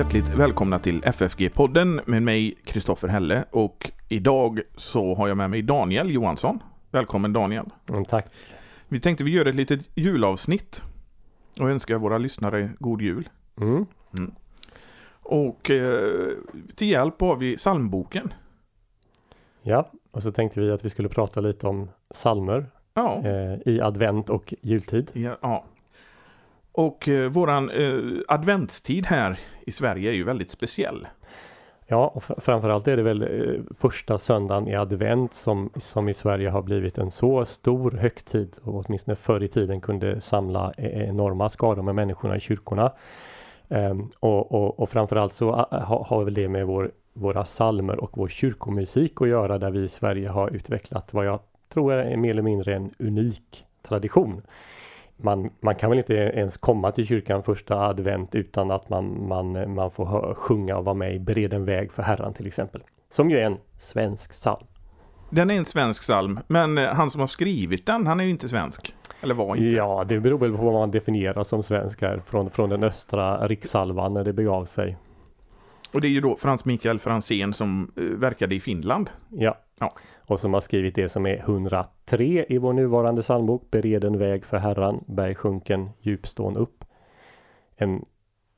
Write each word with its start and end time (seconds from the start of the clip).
Hjärtligt 0.00 0.28
välkomna 0.28 0.78
till 0.78 1.02
FFG-podden 1.02 2.00
med 2.06 2.22
mig 2.22 2.54
Kristoffer 2.64 3.08
Helle 3.08 3.44
och 3.50 3.90
idag 4.08 4.60
så 4.76 5.14
har 5.14 5.28
jag 5.28 5.36
med 5.36 5.50
mig 5.50 5.62
Daniel 5.62 6.10
Johansson. 6.10 6.62
Välkommen 6.90 7.32
Daniel. 7.32 7.64
Mm, 7.90 8.04
tack. 8.04 8.26
Vi 8.88 9.00
tänkte 9.00 9.24
vi 9.24 9.30
gör 9.30 9.46
ett 9.46 9.54
litet 9.54 9.90
julavsnitt 9.94 10.84
och 11.60 11.70
önskar 11.70 11.98
våra 11.98 12.18
lyssnare 12.18 12.70
god 12.78 13.02
jul. 13.02 13.28
Mm. 13.60 13.86
Och 15.12 15.70
eh, 15.70 16.28
till 16.76 16.88
hjälp 16.88 17.20
har 17.20 17.36
vi 17.36 17.56
psalmboken. 17.56 18.32
Ja, 19.62 19.90
och 20.10 20.22
så 20.22 20.32
tänkte 20.32 20.60
vi 20.60 20.70
att 20.70 20.84
vi 20.84 20.90
skulle 20.90 21.08
prata 21.08 21.40
lite 21.40 21.66
om 21.66 21.88
salmer 22.10 22.66
Ja, 22.94 23.22
eh, 23.24 23.72
i 23.72 23.80
advent 23.80 24.30
och 24.30 24.54
jultid. 24.62 25.10
ja, 25.12 25.38
ja. 25.42 25.64
Och 26.72 27.08
eh, 27.08 27.30
våran 27.30 27.70
eh, 27.70 28.00
adventstid 28.28 29.06
här 29.06 29.38
i 29.66 29.72
Sverige 29.72 30.10
är 30.10 30.14
ju 30.14 30.24
väldigt 30.24 30.50
speciell. 30.50 31.06
Ja, 31.86 32.08
och 32.14 32.24
framförallt 32.42 32.88
är 32.88 32.96
det 32.96 33.02
väl 33.02 33.22
eh, 33.22 33.60
första 33.78 34.18
söndagen 34.18 34.68
i 34.68 34.74
advent 34.74 35.34
som, 35.34 35.70
som 35.76 36.08
i 36.08 36.14
Sverige 36.14 36.48
har 36.48 36.62
blivit 36.62 36.98
en 36.98 37.10
så 37.10 37.44
stor 37.44 37.90
högtid 37.90 38.56
och 38.62 38.84
åtminstone 38.84 39.16
förr 39.16 39.42
i 39.42 39.48
tiden 39.48 39.80
kunde 39.80 40.20
samla 40.20 40.72
eh, 40.76 41.08
enorma 41.08 41.48
skaror 41.48 41.82
med 41.82 41.94
människorna 41.94 42.36
i 42.36 42.40
kyrkorna. 42.40 42.92
Ehm, 43.68 44.10
och, 44.20 44.52
och, 44.52 44.80
och 44.80 44.90
framförallt 44.90 45.34
så 45.34 45.52
har, 45.52 45.80
ha, 45.80 46.04
har 46.04 46.24
väl 46.24 46.34
det 46.34 46.48
med 46.48 46.66
vår, 46.66 46.90
våra 47.12 47.44
salmer 47.44 48.00
och 48.00 48.10
vår 48.18 48.28
kyrkomusik 48.28 49.22
att 49.22 49.28
göra 49.28 49.58
där 49.58 49.70
vi 49.70 49.84
i 49.84 49.88
Sverige 49.88 50.28
har 50.28 50.50
utvecklat 50.50 51.14
vad 51.14 51.26
jag 51.26 51.40
tror 51.68 51.92
är 51.92 52.16
mer 52.16 52.30
eller 52.30 52.42
mindre 52.42 52.74
en 52.74 52.90
unik 52.98 53.64
tradition. 53.82 54.42
Man, 55.22 55.50
man 55.60 55.74
kan 55.74 55.90
väl 55.90 55.98
inte 55.98 56.14
ens 56.14 56.56
komma 56.56 56.90
till 56.90 57.06
kyrkan 57.06 57.42
första 57.42 57.80
advent 57.80 58.34
utan 58.34 58.70
att 58.70 58.88
man, 58.88 59.28
man, 59.28 59.74
man 59.74 59.90
får 59.90 60.06
hö, 60.06 60.34
sjunga 60.34 60.76
och 60.76 60.84
vara 60.84 60.94
med 60.94 61.14
i 61.14 61.18
Bered 61.18 61.54
en 61.54 61.64
väg 61.64 61.92
för 61.92 62.02
Herran 62.02 62.34
till 62.34 62.46
exempel. 62.46 62.82
Som 63.10 63.30
ju 63.30 63.38
är 63.38 63.44
en 63.44 63.58
svensk 63.78 64.30
psalm. 64.30 64.66
Den 65.30 65.50
är 65.50 65.54
en 65.54 65.64
svensk 65.64 66.02
psalm, 66.02 66.40
men 66.46 66.78
eh, 66.78 66.88
han 66.88 67.10
som 67.10 67.20
har 67.20 67.28
skrivit 67.28 67.86
den, 67.86 68.06
han 68.06 68.20
är 68.20 68.24
ju 68.24 68.30
inte 68.30 68.48
svensk. 68.48 68.94
Eller 69.20 69.34
var 69.34 69.56
inte. 69.56 69.76
Ja, 69.76 70.04
det 70.08 70.20
beror 70.20 70.38
väl 70.38 70.56
på 70.56 70.64
vad 70.64 70.72
man 70.72 70.90
definierar 70.90 71.44
som 71.44 71.62
svensk 71.62 72.02
här 72.02 72.22
från, 72.26 72.50
från 72.50 72.70
den 72.70 72.82
östra 72.82 73.46
rikssalvan 73.46 74.14
när 74.14 74.24
det 74.24 74.32
begav 74.32 74.64
sig. 74.64 74.96
Och 75.94 76.00
det 76.00 76.08
är 76.08 76.10
ju 76.10 76.20
då 76.20 76.36
Frans 76.36 76.64
Mikael 76.64 76.98
Franzén 76.98 77.54
som 77.54 77.92
eh, 77.96 78.04
verkade 78.04 78.54
i 78.54 78.60
Finland. 78.60 79.10
Ja. 79.28 79.58
Ja. 79.80 79.90
Och 80.18 80.40
som 80.40 80.54
har 80.54 80.60
skrivit 80.60 80.94
det 80.94 81.08
som 81.08 81.26
är 81.26 81.36
103 81.36 82.46
i 82.48 82.58
vår 82.58 82.72
nuvarande 82.72 83.22
psalmbok. 83.22 83.70
Bered 83.70 84.04
en 84.04 84.18
väg 84.18 84.44
för 84.44 84.56
Herran, 84.56 85.04
berg 85.06 85.34
sjunken, 85.34 85.90
djupstån 86.00 86.56
upp. 86.56 86.84
En, 87.76 88.04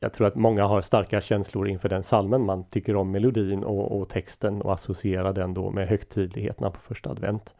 jag 0.01 0.13
tror 0.13 0.27
att 0.27 0.35
många 0.35 0.65
har 0.65 0.81
starka 0.81 1.21
känslor 1.21 1.69
inför 1.69 1.89
den 1.89 2.03
salmen. 2.03 2.47
Man 2.47 2.65
tycker 2.65 2.97
om 2.97 3.11
melodin 3.11 3.65
och, 3.65 4.01
och 4.01 4.09
texten 4.09 4.63
och 4.63 4.73
associerar 4.73 5.33
den 5.33 5.55
då 5.55 5.71
med 5.71 5.89
högtidligheterna 5.89 6.71
på 6.71 6.81
första 6.81 7.11
advent. 7.11 7.55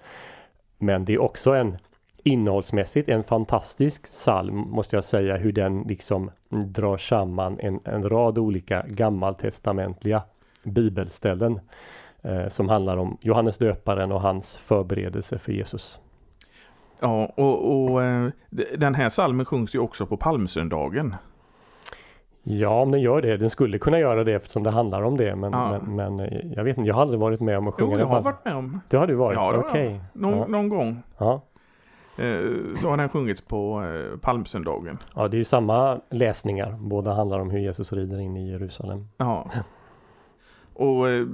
Men 0.79 1.05
det 1.05 1.13
är 1.13 1.21
också 1.21 1.51
en 1.51 1.77
innehållsmässigt 2.23 3.09
en 3.09 3.23
fantastisk 3.23 4.03
psalm 4.05 4.55
måste 4.57 4.97
jag 4.97 5.05
säga 5.05 5.37
hur 5.37 5.53
den 5.53 5.83
liksom 5.83 6.31
drar 6.51 6.97
samman 6.97 7.59
en, 7.61 7.81
en 7.85 8.09
rad 8.09 8.39
olika 8.39 8.85
gammaltestamentliga 8.89 10.23
bibelställen 10.65 11.61
eh, 12.23 12.49
som 12.49 12.69
handlar 12.69 12.97
om 12.97 13.17
Johannes 13.21 13.59
döparen 13.59 14.13
och 14.13 14.21
hans 14.21 14.57
förberedelse 14.57 15.39
för 15.39 15.53
Jesus. 15.53 15.99
Ja, 17.01 17.33
och, 17.37 17.85
och 17.93 18.03
eh, 18.03 18.29
den 18.79 18.95
här 18.95 19.09
salmen 19.11 19.47
sjungs 19.47 19.75
ju 19.75 19.79
också 19.79 20.07
på 20.07 20.17
palmsöndagen. 20.17 21.15
Ja, 22.45 22.69
om 22.83 22.91
den 22.91 23.01
gör 23.01 23.23
det. 23.23 23.37
Den 23.37 23.51
skulle 23.51 23.79
kunna 23.79 23.99
göra 23.99 24.25
det 24.25 24.33
eftersom 24.33 24.63
det 24.63 24.71
handlar 24.71 25.03
om 25.03 25.17
det. 25.17 25.37
Men, 25.37 25.53
Ja. 25.53 25.79
men, 25.83 25.97
men 26.17 26.21
eh, 26.27 26.53
jag 26.57 26.65
vet 26.65 26.79
inte, 26.79 26.89
jag 26.89 26.95
har 26.95 27.03
aldrig 27.03 27.21
varit 27.21 27.41
med 27.41 27.59
om 27.59 27.69
att 27.69 27.75
sjunga 27.75 27.91
Jo, 27.93 27.99
den 27.99 28.09
jag 28.09 28.15
har 28.15 28.23
varit 28.23 28.45
med 28.45 28.55
om. 28.57 28.81
Det 28.89 28.97
har 28.97 29.07
du 29.07 29.15
varit? 29.15 29.37
Ja, 29.37 29.53
det. 29.53 29.59
Okej. 29.59 30.01
Någon, 30.13 30.39
Ja. 30.39 30.47
någon 30.47 30.69
gång 30.69 31.03
Ja. 31.19 31.41
Eh, 32.17 32.77
så 32.77 32.89
har 32.89 32.97
den 32.97 33.09
sjungits 33.09 33.41
på 33.41 33.83
eh, 33.83 34.19
palmsöndagen. 34.19 34.99
ja, 35.15 35.29
det 35.29 35.37
är 35.37 35.39
ju 35.39 35.45
samma 35.45 36.01
läsningar. 36.11 36.77
Båda 36.81 37.15
handlar 37.15 37.41
om 37.41 37.51
hur 37.51 37.59
Jesus 37.59 37.93
rider 37.93 38.21
in 38.21 38.37
i 38.37 38.51
Jerusalem. 38.51 39.09
Ja. 39.17 39.51
Och 40.75 41.09
eh, 41.09 41.27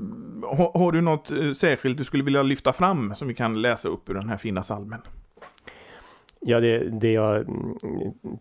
har, 0.42 0.78
har 0.78 0.92
du 0.92 1.00
något 1.00 1.32
särskilt 1.56 1.98
du 1.98 2.04
skulle 2.04 2.24
vilja 2.24 2.42
lyfta 2.42 2.72
fram 2.72 3.14
som 3.14 3.28
vi 3.28 3.34
kan 3.34 3.62
läsa 3.62 3.88
upp 3.88 4.10
ur 4.10 4.14
den 4.14 4.28
här 4.28 4.36
fina 4.36 4.62
salmen? 4.62 5.00
Ja, 6.40 6.60
det, 6.60 6.78
det 6.78 7.12
jag 7.12 7.36
mm, 7.36 7.74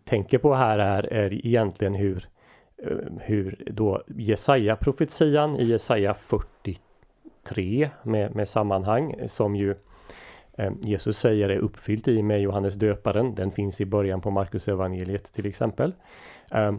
tänker 0.05 0.37
på 0.37 0.55
här 0.55 0.79
är, 0.79 1.13
är 1.13 1.45
egentligen 1.45 1.93
hur, 1.93 2.27
hur 3.19 3.63
då 3.71 4.03
Jesaja-profetian 4.07 5.55
i 5.55 5.63
Jesaja 5.63 6.13
43 6.13 7.89
med, 8.03 8.35
med 8.35 8.49
sammanhang 8.49 9.15
som 9.27 9.55
ju 9.55 9.75
Eh, 10.57 10.71
Jesus 10.81 11.17
säger 11.17 11.49
är 11.49 11.57
uppfyllt 11.57 12.07
i 12.07 12.23
med 12.23 12.41
Johannes 12.41 12.75
döparen. 12.75 13.35
Den 13.35 13.51
finns 13.51 13.81
i 13.81 13.85
början 13.85 14.21
på 14.21 14.31
Markus 14.31 14.67
evangeliet 14.67 15.33
till 15.33 15.45
exempel. 15.45 15.93
Eh, 16.51 16.73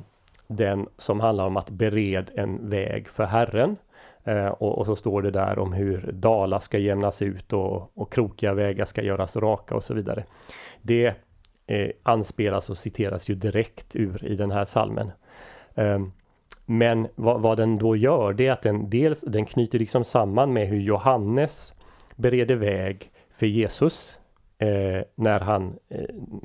den 0.47 0.89
som 0.99 1.21
handlar 1.21 1.47
om 1.47 1.57
att 1.57 1.71
bered 1.71 2.31
en 2.35 2.71
väg 2.71 3.09
för 3.09 3.25
Herren. 3.25 3.77
Eh, 4.25 4.47
och, 4.47 4.79
och 4.79 4.87
så 4.87 4.97
står 4.97 5.23
det 5.23 5.31
där 5.31 5.59
om 5.59 5.73
hur 5.73 6.13
dalar 6.13 6.59
ska 6.59 6.79
jämnas 6.79 7.23
ut 7.23 7.53
och, 7.53 7.91
och 7.95 8.13
krokiga 8.13 8.55
vägar 8.55 8.85
ska 8.85 9.03
göras 9.03 9.37
raka 9.37 9.75
och 9.75 9.85
så 9.85 9.95
vidare. 9.95 10.25
Det 10.83 11.15
eh, 11.67 11.91
anspelas 12.03 12.71
och 12.71 12.79
citeras 12.79 13.29
ju 13.29 13.35
direkt 13.35 13.97
ur 13.97 14.25
i 14.25 14.37
den 14.37 14.51
här 14.51 14.65
salmen. 14.65 15.11
Um, 15.75 16.13
men 16.67 17.09
vad, 17.15 17.41
vad 17.41 17.57
den 17.57 17.79
då 17.79 17.97
gör 17.97 18.33
det 18.33 18.47
är 18.47 18.53
att 18.53 18.63
den 18.63 18.91
dels 18.91 19.21
den 19.21 19.47
knyter 19.47 19.79
liksom 19.79 20.05
samman 20.05 20.53
med 20.53 20.69
hur 20.69 20.81
Johannes 20.81 21.75
bereder 22.17 22.57
väg 22.57 23.11
för 23.39 23.47
Jesus 23.47 24.19
eh, 24.59 25.03
när 25.15 25.41
han 25.41 25.79
eh, 25.89 26.05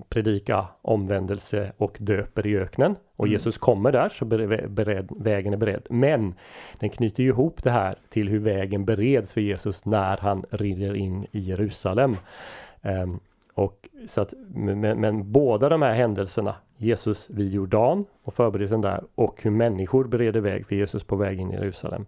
predikar 0.09 0.65
omvändelse 0.81 1.71
och 1.77 1.97
döper 1.99 2.47
i 2.47 2.57
öknen. 2.57 2.95
Och 3.15 3.25
Mm. 3.25 3.33
Jesus 3.33 3.57
kommer 3.57 3.91
där 3.91 4.09
så 4.09 4.25
bered, 4.25 4.71
bered, 4.71 5.09
vägen 5.17 5.53
är 5.53 5.57
beredd. 5.57 5.87
Men 5.89 6.35
den 6.79 6.89
knyter 6.89 7.23
ju 7.23 7.29
ihop 7.29 7.63
det 7.63 7.71
här 7.71 7.95
till 8.09 8.29
hur 8.29 8.39
vägen 8.39 8.85
bereds 8.85 9.33
för 9.33 9.41
Jesus 9.41 9.85
när 9.85 10.17
han 10.17 10.45
rider 10.49 10.95
in 10.95 11.27
i 11.31 11.39
Jerusalem. 11.39 12.17
Ehm, 12.81 13.19
och 13.53 13.89
så 14.07 14.21
att, 14.21 14.33
men, 14.53 14.79
men 14.79 15.31
båda 15.31 15.69
de 15.69 15.81
här 15.81 15.93
händelserna, 15.93 16.55
Jesus 16.77 17.29
vid 17.29 17.53
Jordan 17.53 18.05
och 18.23 18.33
förberedelsen 18.33 18.81
där 18.81 19.03
och 19.15 19.43
hur 19.43 19.51
människor 19.51 20.03
bereder 20.03 20.39
väg 20.39 20.67
för 20.67 20.75
Jesus 20.75 21.03
på 21.03 21.15
väg 21.15 21.39
in 21.39 21.51
i 21.51 21.55
Jerusalem 21.55 22.05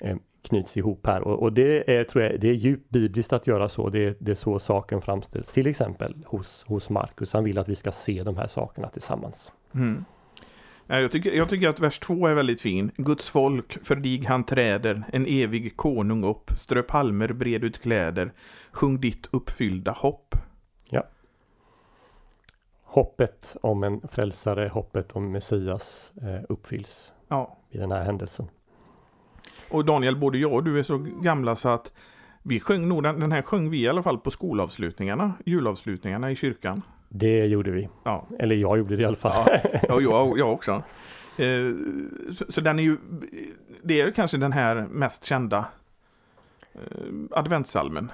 eh, 0.00 0.16
knyts 0.42 0.76
ihop 0.76 1.06
här 1.06 1.20
och, 1.22 1.42
och 1.42 1.52
det 1.52 1.96
är, 1.96 2.04
tror 2.04 2.24
jag, 2.24 2.40
det 2.40 2.48
är 2.48 2.54
djupt 2.54 2.90
bibliskt 2.90 3.32
att 3.32 3.46
göra 3.46 3.68
så. 3.68 3.88
Det 3.88 4.06
är, 4.06 4.16
det 4.18 4.30
är 4.30 4.34
så 4.34 4.58
saken 4.58 5.02
framställs, 5.02 5.50
till 5.50 5.66
exempel 5.66 6.14
hos, 6.26 6.64
hos 6.68 6.90
Markus. 6.90 7.32
Han 7.32 7.44
vill 7.44 7.58
att 7.58 7.68
vi 7.68 7.76
ska 7.76 7.92
se 7.92 8.22
de 8.22 8.36
här 8.36 8.46
sakerna 8.46 8.88
tillsammans. 8.88 9.52
Mm. 9.74 10.04
Ja, 10.86 11.00
Jag 11.00 11.12
tycker, 11.12 11.32
jag 11.32 11.48
tycker 11.48 11.68
att 11.68 11.80
vers 11.80 11.98
2 11.98 12.26
är 12.26 12.34
väldigt 12.34 12.60
fin. 12.60 12.90
Guds 12.96 13.30
folk, 13.30 13.86
för 13.86 13.96
dig 13.96 14.24
han 14.24 14.44
träder, 14.44 15.02
en 15.12 15.26
evig 15.26 15.76
konung 15.76 16.24
upp, 16.24 16.50
strö 16.56 16.82
palmer, 16.82 17.32
bred 17.32 17.64
ut 17.64 17.82
kläder, 17.82 18.32
sjung 18.72 19.00
ditt 19.00 19.28
uppfyllda 19.30 19.92
hopp. 19.92 20.34
Hoppet 22.92 23.56
om 23.60 23.82
en 23.84 24.00
frälsare, 24.08 24.68
hoppet 24.68 25.12
om 25.12 25.32
Messias 25.32 26.12
eh, 26.22 26.40
uppfylls 26.48 27.12
Ja, 27.28 27.58
i 27.70 27.78
den 27.78 27.92
här 27.92 28.04
händelsen. 28.04 28.48
Och 29.70 29.84
Daniel, 29.84 30.16
både 30.16 30.38
jag 30.38 30.52
och 30.52 30.64
du 30.64 30.78
är 30.78 30.82
så 30.82 30.98
gamla 30.98 31.56
så 31.56 31.68
att 31.68 31.92
vi 32.42 32.60
sjöng 32.60 32.88
nog, 32.88 33.02
den, 33.02 33.32
här 33.32 33.42
sjöng 33.42 33.70
vi 33.70 33.82
i 33.82 33.88
alla 33.88 34.02
fall 34.02 34.18
på 34.18 34.30
skolavslutningarna, 34.30 35.32
julavslutningarna 35.46 36.30
i 36.30 36.36
kyrkan. 36.36 36.82
Det 37.08 37.46
gjorde 37.46 37.70
vi. 37.70 37.88
Ja, 38.04 38.26
Eller 38.38 38.56
jag 38.56 38.78
gjorde 38.78 38.96
det 38.96 39.02
i 39.02 39.06
alla 39.06 39.16
fall. 39.16 39.44
ja, 39.72 39.80
ja 39.88 40.00
jag, 40.00 40.38
jag 40.38 40.52
också. 40.52 40.82
Eh, 41.36 41.74
så, 42.34 42.44
så 42.48 42.60
den 42.60 42.78
är 42.78 42.82
ju, 42.82 42.96
det 43.82 44.00
är 44.00 44.10
kanske 44.10 44.36
den 44.36 44.52
här 44.52 44.86
mest 44.90 45.24
kända 45.24 45.64
eh, 46.74 46.80
adventssalmen. 47.30 48.10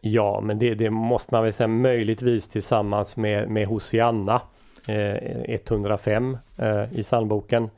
Ja, 0.00 0.40
men 0.40 0.58
det, 0.58 0.74
det 0.74 0.90
måste 0.90 1.34
man 1.34 1.44
väl 1.44 1.52
säga 1.52 1.68
möjligtvis 1.68 2.48
tillsammans 2.48 3.16
med, 3.16 3.50
med 3.50 3.68
Hosianna 3.68 4.42
eh, 4.88 5.14
105 5.46 6.38
eh, 6.56 6.92
i 6.92 7.02
psalmboken. 7.02 7.70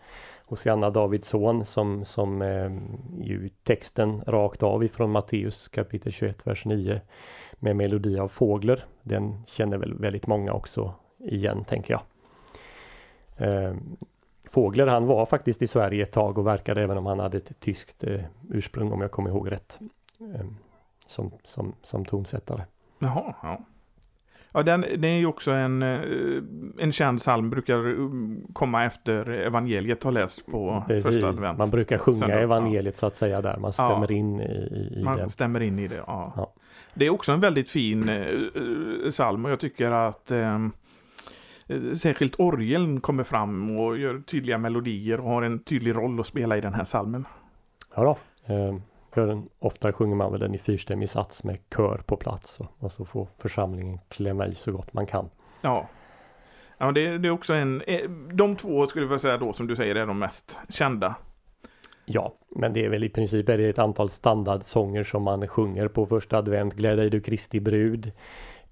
Hosianna 0.53 0.91
Davids 0.91 1.29
son 1.29 1.65
som, 1.65 2.05
som 2.05 2.43
eh, 2.43 2.71
ju 3.21 3.51
texten 3.63 4.23
rakt 4.27 4.63
av 4.63 4.85
ifrån 4.85 5.11
Matteus 5.11 5.69
kapitel 5.69 6.13
21 6.13 6.47
vers 6.47 6.65
9 6.65 7.01
med 7.55 7.77
melodi 7.77 8.19
av 8.19 8.29
fåglar. 8.29 8.85
Den 9.03 9.43
känner 9.47 9.79
väl 9.79 9.95
väldigt 9.95 10.27
många 10.27 10.53
också 10.53 10.95
igen 11.19 11.65
tänker 11.65 11.95
jag. 11.95 12.03
Eh, 13.49 13.75
Fågler 14.51 14.87
han 14.87 15.07
var 15.07 15.27
faktiskt 15.27 15.63
i 15.63 15.67
Sverige 15.67 16.03
ett 16.03 16.13
tag 16.13 16.39
och 16.39 16.47
verkade 16.47 16.83
även 16.83 16.99
om 16.99 17.07
han 17.07 17.19
hade 17.19 17.39
ett 17.39 17.61
tyskt 17.61 18.05
eh, 18.05 18.21
ursprung 18.51 18.93
om 18.93 19.01
jag 19.01 19.11
kommer 19.11 19.31
ihåg 19.31 19.53
rätt. 19.53 19.79
Eh, 20.21 20.47
som, 21.07 21.31
som, 21.45 21.75
som 21.83 22.05
tonsättare. 22.05 22.63
Jaha, 22.99 23.35
ja. 23.43 23.61
Ja, 24.55 24.63
den, 24.63 24.81
den 24.81 25.05
är 25.05 25.17
ju 25.19 25.27
också 25.27 25.51
en, 25.51 25.83
eh, 25.83 26.01
en 26.79 26.93
känd 26.93 27.19
psalm, 27.19 27.51
brukar 27.51 27.91
eh, 27.91 28.09
komma 28.53 28.85
efter 28.85 29.29
evangeliet 29.31 30.05
har 30.05 30.13
läst 30.13 30.47
på 30.47 30.85
Precis. 30.87 31.05
första 31.13 31.29
advent. 31.29 31.59
Man 31.59 31.71
brukar 31.71 31.99
sjunga 31.99 32.19
Sen 32.19 32.31
evangeliet 32.31 32.97
så 32.97 33.07
att 33.07 33.17
säga 33.17 33.41
där. 33.43 33.57
Man 33.57 33.73
stämmer 33.73 34.07
Ja. 34.13 34.17
in 34.17 34.41
i, 34.41 34.45
i 35.01 35.03
Man 35.05 35.17
den. 35.17 35.31
stämmer 35.31 35.61
in 35.61 35.79
i 35.79 35.89
det, 35.89 35.95
ja. 36.07 36.33
Ja. 36.37 36.53
Det 36.95 37.07
är 37.07 37.11
också 37.11 37.33
en 37.33 37.41
väldigt 37.41 37.71
fin 37.71 38.09
eh, 38.09 38.17
eh, 38.17 39.11
psalm 39.11 39.45
och 39.45 39.51
jag 39.51 39.61
tycker 39.61 39.91
att 39.91 40.31
eh, 40.31 40.55
eh, 41.69 41.93
särskilt 41.97 42.41
orgeln 42.41 43.01
kommer 43.01 43.25
fram 43.25 43.79
och 43.79 43.99
gör 43.99 44.19
tydliga 44.21 44.59
melodier 44.59 45.21
och 45.21 45.29
har 45.31 45.43
en 45.43 45.59
tydlig 45.59 45.97
roll 45.97 46.21
att 46.21 46.27
spela 46.27 46.57
i 46.57 46.61
den 46.61 46.75
här 46.75 46.85
psalmen. 46.85 47.25
Ja 47.97 48.03
då. 48.05 48.55
Eh, 48.55 48.75
hör 49.13 49.27
den, 49.27 49.49
ofta 49.59 49.93
sjunger 49.93 50.17
man 50.17 50.31
väl 50.31 50.41
den 50.41 50.55
i 50.55 50.59
fyrstämmig 50.59 51.11
sats 51.11 51.45
med 51.45 51.59
kör 51.77 52.03
på 52.07 52.17
plats 52.17 52.61
och, 52.79 52.93
så 52.93 53.05
får 53.05 53.29
församlingen 53.39 53.99
klämma 54.09 54.47
i 54.47 54.53
så 54.53 54.73
gott 54.73 54.93
man 54.93 55.07
kan. 55.07 55.31
Ja. 55.63 55.89
Ja, 56.79 56.93
det, 56.93 57.19
det 57.19 57.29
är 57.29 57.33
också 57.33 57.55
en... 57.55 57.83
eh, 57.87 58.11
De 58.33 58.57
två 58.57 58.87
skulle 58.87 59.07
jag 59.07 59.21
säga 59.21 59.39
då, 59.39 59.53
som 59.53 59.67
du 59.67 59.77
säger, 59.77 59.95
är 59.95 60.07
de 60.07 60.19
mest 60.19 60.59
kända. 60.69 61.15
Ja, 62.05 62.35
men 62.49 62.73
det 62.73 62.85
är 62.85 62.89
väl 62.89 63.05
i 63.05 63.09
princip 63.09 63.49
är 63.49 63.59
det 63.59 63.69
ett 63.69 63.79
antal 63.79 64.11
standardsånger 64.11 65.05
som 65.05 65.23
man 65.23 65.49
sjunger 65.49 65.89
på 65.89 66.07
första 66.07 66.39
advent. 66.39 66.75
Gläd 66.75 66.99
dig 66.99 67.11
du 67.11 67.21
Kristi 67.21 67.61
brud. 67.61 68.13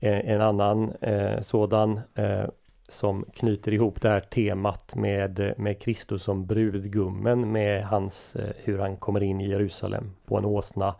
Eh, 0.01 0.31
en 0.31 0.41
annan 0.41 0.93
eh, 0.93 1.41
sådan 1.41 2.01
eh, 2.15 2.45
som 2.91 3.25
knyter 3.35 3.73
ihop 3.75 4.01
det 4.01 4.09
här 4.09 4.21
temat 4.21 4.97
med, 4.97 5.55
med 5.57 5.81
Kristus 5.81 6.23
som 6.23 6.47
brudgummen 6.47 7.53
med 7.53 7.85
hans, 7.85 8.37
eh, 8.37 8.51
hur 8.65 8.79
han 8.79 8.97
kommer 8.97 9.23
in 9.23 9.41
i 9.41 9.49
Jerusalem 9.49 10.11
på 10.27 10.39
en 10.39 10.45
åsna. 10.45 10.95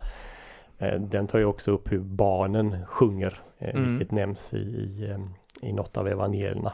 Eh, 0.79 0.99
den 1.01 1.27
tar 1.27 1.39
ju 1.39 1.45
också 1.45 1.71
upp 1.71 1.91
hur 1.91 1.99
barnen 1.99 2.85
sjunger, 2.85 3.39
eh, 3.59 3.75
Mm. 3.75 3.89
vilket 3.97 4.11
nämns 4.11 4.53
i, 4.53 4.57
i, 4.57 5.15
i 5.61 5.73
något 5.73 5.97
av 5.97 6.07
evangelierna. 6.07 6.73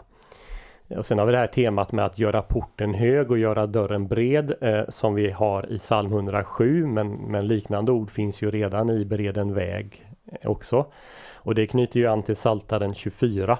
Och 0.88 1.06
sen 1.06 1.19
har 1.19 1.25
vi 1.25 1.31
det 1.31 1.38
här 1.38 1.48
temat 1.48 1.92
med 1.92 2.06
att 2.06 2.19
göra 2.19 2.42
porten 2.42 2.94
hög 2.94 3.31
och 3.31 3.38
göra 3.38 3.68
dörren 3.68 4.08
bred 4.08 4.54
eh, 4.62 4.84
som 4.90 5.16
vi 5.16 5.31
har 5.31 5.72
i 5.72 5.78
psalm 5.80 6.12
107 6.12 6.86
men, 6.86 7.12
men 7.12 7.48
liknande 7.48 7.92
ord 7.92 8.12
finns 8.12 8.42
ju 8.42 8.52
redan 8.52 8.90
i 8.90 9.06
bered 9.06 9.38
en 9.38 9.54
väg 9.54 10.06
också. 10.46 10.86
Och 11.34 11.56
det 11.56 11.68
knyter 11.68 12.00
ju 12.00 12.08
an 12.08 12.24
till 12.24 12.36
Psaltaren 12.36 12.94
24 12.94 13.58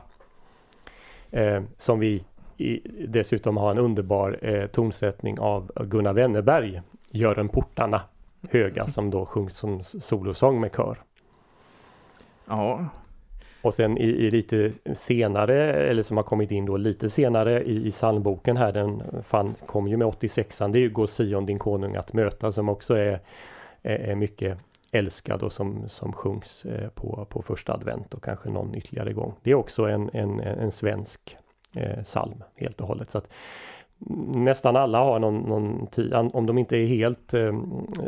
eh, 1.32 1.64
som 1.78 2.00
vi 2.00 2.24
i, 2.58 2.82
dessutom 3.08 3.58
har 3.58 3.72
en 3.72 3.78
underbar 3.78 4.40
eh, 4.42 4.68
tonsättning 4.68 5.40
av 5.40 5.72
Gunnar 5.76 6.14
Wennerberg 6.14 6.82
Gör 7.12 7.40
en 7.40 7.50
portarna 7.50 8.02
höga 8.50 8.86
som 8.88 9.10
då 9.10 9.26
sjungs 9.26 9.58
som 9.58 9.84
solosång 9.84 10.62
med 10.62 10.76
kör. 10.76 10.98
Ja, 12.48 12.86
Och 13.62 13.74
sen 13.74 13.98
i, 13.98 14.06
i 14.06 14.32
lite 14.32 14.72
senare, 14.94 15.74
eller 15.74 16.04
som 16.04 16.18
har 16.18 16.24
kommit 16.24 16.52
in 16.52 16.66
då 16.66 16.78
lite 16.78 17.10
senare 17.10 17.64
i, 17.64 17.88
i 17.88 17.92
psalmboken 17.92 18.58
här, 18.58 18.72
den 18.72 19.04
fan, 19.24 19.56
kom 19.66 19.88
ju 19.88 19.98
med 19.98 20.08
86an, 20.08 20.72
det 20.72 20.80
är 20.80 20.82
ju 20.82 20.90
Gå 20.90 21.08
Sion 21.08 21.46
din 21.46 21.60
konung 21.60 21.96
att 21.96 22.14
möta 22.14 22.52
som 22.52 22.70
också 22.70 22.94
är, 22.94 23.20
är, 23.82 23.96
är 23.96 24.16
mycket 24.16 24.58
älskad 24.92 25.44
och 25.44 25.52
som, 25.54 25.90
som 25.90 26.14
sjungs 26.14 26.66
eh, 26.66 26.90
på, 26.90 27.28
på 27.30 27.42
första 27.42 27.74
advent 27.74 28.14
och 28.14 28.24
kanske 28.24 28.50
någon 28.50 28.76
ytterligare 28.76 29.14
gång. 29.14 29.34
Det 29.44 29.52
är 29.52 29.56
också 29.56 29.84
en, 29.84 30.10
en, 30.14 30.40
en 30.40 30.72
svensk 30.72 31.38
eh, 31.76 32.04
psalm 32.04 32.44
helt 32.56 32.82
och 32.82 32.88
hållet. 32.88 33.12
Så 33.12 33.18
att 33.18 33.28
Nästan 34.36 34.76
alla 34.76 35.00
har 35.00 35.20
någon, 35.20 35.38
någon 35.40 35.88
tid, 35.88 36.14
om 36.14 36.46
de 36.46 36.58
inte 36.58 36.78
är 36.78 36.86
helt 36.86 37.34
eh, 37.34 37.54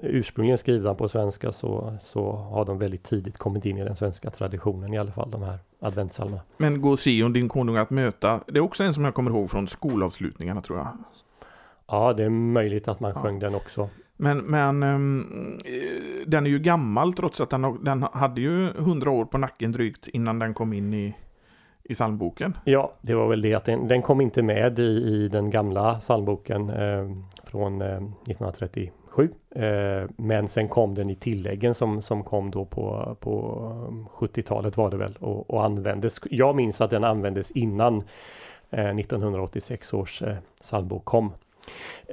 ursprungligen 0.04 0.58
skrivna 0.58 0.94
på 0.96 1.10
svenska 1.10 1.52
så, 1.52 1.98
så 2.02 2.32
har 2.32 2.66
de 2.66 2.78
väldigt 2.78 3.04
tidigt 3.04 3.38
kommit 3.38 3.66
in 3.66 3.78
i 3.78 3.84
den 3.84 3.96
svenska 3.96 4.30
traditionen 4.30 4.94
i 4.94 4.98
alla 4.98 5.12
fall 5.12 5.32
de 5.32 5.42
här 5.44 5.58
adventssalmerna. 5.80 6.42
men 6.58 6.82
Gå 6.82 6.98
Sion, 6.98 7.34
din 7.34 7.50
konung 7.50 7.76
att 7.78 7.90
möta. 7.90 8.40
Det 8.48 8.58
är 8.58 8.64
också 8.64 8.84
en 8.84 8.94
som 8.94 9.06
jag 9.06 9.14
kommer 9.14 9.32
ihåg 9.32 9.50
från 9.50 9.68
skolavslutningarna 9.68 10.62
tror 10.62 10.78
jag. 10.78 10.88
Ja, 11.88 12.14
det 12.14 12.24
är 12.24 12.30
möjligt 12.30 12.88
att 12.88 13.00
man 13.00 13.12
Ja. 13.16 13.22
sjöng 13.22 13.40
den 13.40 13.56
också. 13.56 13.90
Men, 14.22 14.38
men 14.38 14.84
ehm, 14.84 15.60
den 16.26 16.46
är 16.46 16.50
ju 16.50 16.60
gammal 16.60 17.14
trots 17.14 17.42
att 17.42 17.50
den, 17.50 17.84
den 17.84 18.04
hade 18.04 18.42
ju 18.42 18.74
hundra 18.74 19.12
år 19.12 19.26
på 19.26 19.38
nacken 19.38 19.72
drygt 19.72 20.08
innan 20.08 20.40
den 20.40 20.54
kom 20.54 20.74
in 20.74 20.94
i, 20.94 21.16
i 21.84 21.94
psalmboken. 21.94 22.58
Ja, 22.64 22.94
det 23.02 23.14
var 23.14 23.28
väl 23.28 23.42
det 23.42 23.54
att 23.54 23.66
den, 23.66 23.88
den 23.88 24.02
kom 24.02 24.22
inte 24.22 24.42
med 24.42 24.80
i, 24.80 24.84
i 24.84 25.28
den 25.28 25.50
gamla 25.50 25.96
psalmboken 26.00 26.70
eh, 26.70 27.10
från 27.44 27.82
eh, 27.82 27.88
1937. 27.88 29.30
Eh, 29.56 30.10
men 30.18 30.48
sen 30.48 30.68
kom 30.68 30.96
den 30.96 31.10
i 31.10 31.16
tilläggen 31.16 31.74
som, 31.74 32.02
som 32.02 32.24
kom 32.24 32.52
då 32.52 32.66
på, 32.66 33.18
på 33.20 33.66
ehm, 33.88 34.06
70-talet 34.06 34.78
var 34.78 34.92
det 34.92 34.98
väl 34.98 35.16
och, 35.20 35.50
och 35.50 35.66
användes. 35.66 36.20
Jag 36.30 36.56
minns 36.56 36.82
att 36.82 36.90
den 36.90 37.04
användes 37.04 37.52
innan 37.52 38.04
eh, 38.70 38.98
1986 39.00 39.94
års 39.94 40.22
eh, 40.22 40.38
psalmbok 40.62 41.06
kom. 41.06 41.32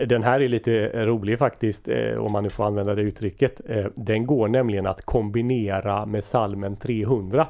Den 0.07 0.23
här 0.23 0.41
är 0.41 0.49
lite 0.49 1.07
rolig 1.07 1.39
faktiskt, 1.39 1.89
eh, 1.89 2.17
om 2.19 2.33
man 2.33 2.43
nu 2.43 2.51
får 2.51 2.65
använda 2.65 2.95
det 2.95 3.03
uttrycket. 3.03 3.61
Eh, 3.69 3.87
den 3.95 4.27
går 4.27 4.49
nämligen 4.49 4.87
att 4.87 5.03
kombinera 5.05 6.07
med 6.07 6.25
salmen 6.25 6.77
300 6.77 7.47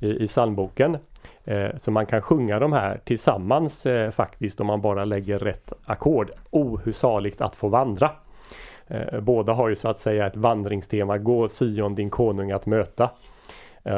i, 0.00 0.24
i 0.24 0.26
psalmboken. 0.26 0.98
Eh, 1.44 1.68
så 1.76 1.90
man 1.90 2.06
kan 2.06 2.22
sjunga 2.22 2.58
de 2.58 2.72
här 2.72 3.00
tillsammans 3.04 3.86
faktiskt 4.12 4.60
om 4.60 4.66
man 4.66 4.80
bara 4.80 5.04
lägger 5.04 5.38
rätt 5.38 5.72
ackord. 5.84 6.30
O, 6.50 6.78
hur 6.84 6.92
saligt 6.92 7.40
att 7.40 7.56
få 7.56 7.68
vandra. 7.68 8.10
Båda 9.20 9.52
har 9.52 9.68
ju 9.68 9.76
så 9.76 9.88
att 9.88 9.98
säga 9.98 10.26
ett 10.26 10.36
vandringstema. 10.36 11.18
Gå 11.18 11.48
Sion 11.48 11.94
din 11.94 12.10
konung 12.10 12.50
att 12.50 12.66
möta. 12.66 13.10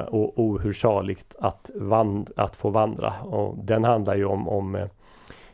Och 0.09 0.39
O, 0.39 0.59
hur 0.59 0.73
saligt 0.73 1.35
att, 1.39 1.71
vand, 1.75 2.31
att 2.37 2.57
få 2.57 2.71
vandra. 2.71 3.13
Och 3.23 3.65
den 3.65 3.85
handlar 3.85 4.17
ju 4.17 4.25
om, 4.25 4.49
om 4.49 4.89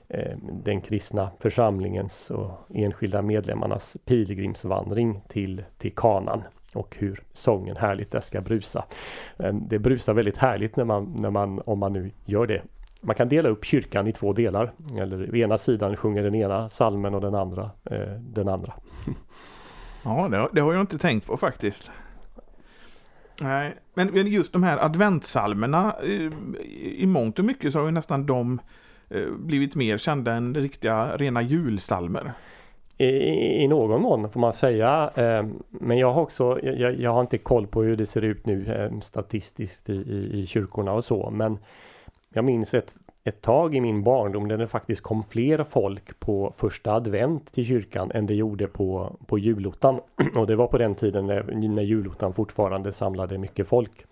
Eh, 0.08 0.36
den 0.52 0.80
kristna 0.80 1.30
församlingens 1.40 2.30
och 2.30 2.50
enskilda 2.74 3.22
medlemmarnas 3.22 3.96
pilgrimsvandring 4.04 5.20
till, 5.28 5.64
till 5.78 5.94
kanan 5.94 6.42
och 6.74 6.96
hur 6.98 7.22
sången 7.32 7.76
härligt 7.76 8.12
där 8.12 8.20
ska 8.20 8.40
brusa. 8.40 8.84
Det 9.52 9.78
brusar 9.78 10.14
väldigt 10.14 10.38
härligt 10.38 10.76
när 10.76 10.84
man, 10.84 11.16
när 11.18 11.30
man, 11.30 11.60
om 11.66 11.78
man 11.78 11.92
nu 11.92 12.10
gör 12.24 12.46
det. 12.46 12.62
Man 13.00 13.14
kan 13.16 13.28
dela 13.28 13.48
upp 13.48 13.64
kyrkan 13.64 14.06
i 14.06 14.12
två 14.12 14.32
delar. 14.32 14.72
Eller 15.00 15.36
ena 15.36 15.58
sidan 15.58 15.96
sjunger 15.96 16.22
den 16.22 16.34
ena 16.34 16.68
salmen 16.68 17.14
och 17.14 17.20
den 17.20 17.34
andra 17.34 17.70
eh, 17.90 18.00
den 18.20 18.48
andra. 18.48 18.72
Ja, 20.04 20.28
det, 20.30 20.36
har- 20.36 20.50
det 20.52 20.60
har 20.60 20.72
jag 20.72 20.80
inte 20.80 20.98
tänkt 20.98 21.26
på 21.26 21.36
faktiskt. 21.36 21.90
Nej, 23.40 23.76
men 23.94 24.26
just 24.26 24.52
de 24.52 24.62
här 24.62 24.78
adventsalmerna, 24.84 25.96
eh, 26.02 26.10
i, 26.10 26.96
i 26.98 27.06
mångt 27.06 27.38
och 27.38 27.44
mycket 27.44 27.72
så 27.72 27.78
har 27.78 27.86
ju 27.86 27.92
nästan 27.92 28.26
de 28.26 28.52
eh, 28.52 28.64
Eh, 29.08 29.30
blivit 29.30 29.74
mer 29.74 29.98
kända 29.98 30.32
än 30.32 30.54
riktiga 30.54 31.16
rena 31.16 31.42
julsalmer. 31.42 32.32
I, 32.98 33.06
i, 33.62 33.68
någon 33.68 34.02
mån 34.02 34.30
får 34.30 34.40
man 34.40 34.52
säga. 34.52 35.10
Eh, 35.14 35.46
men 35.68 35.98
jag 35.98 36.12
har 36.12 36.22
också, 36.22 36.60
jag, 36.62 37.00
jag 37.00 37.12
har 37.12 37.20
inte 37.20 37.38
koll 37.38 37.66
på 37.66 37.82
hur 37.82 37.96
det 37.96 38.06
ser 38.06 38.22
ut 38.22 38.46
nu 38.46 38.72
eh, 38.72 39.00
statistiskt 39.00 39.90
i, 39.90 39.94
i, 39.94 40.40
i 40.40 40.46
kyrkorna 40.46 40.92
och 40.92 41.04
så. 41.04 41.30
Men 41.30 41.58
jag 42.32 42.44
minns 42.44 42.74
ett, 42.74 42.96
ett 43.24 43.42
tag 43.42 43.74
i 43.74 43.80
min 43.80 44.02
barndom 44.02 44.48
där 44.48 44.58
det 44.58 44.68
faktiskt 44.68 45.02
kom 45.02 45.22
fler 45.22 45.64
folk 45.64 46.20
på 46.20 46.52
första 46.56 46.92
advent 46.92 47.52
till 47.52 47.64
kyrkan 47.64 48.10
än 48.14 48.26
det 48.26 48.34
gjorde 48.34 48.66
på, 48.66 49.16
på 49.26 49.38
julottan. 49.38 50.00
Och 50.36 50.46
det 50.46 50.56
var 50.56 50.66
på 50.66 50.78
den 50.78 50.94
tiden 50.94 51.26
när, 51.26 51.42
när 51.68 51.82
julottan 51.82 52.32
fortfarande 52.32 52.92
samlade 52.92 53.38
mycket 53.38 53.68
folk. 53.68 54.04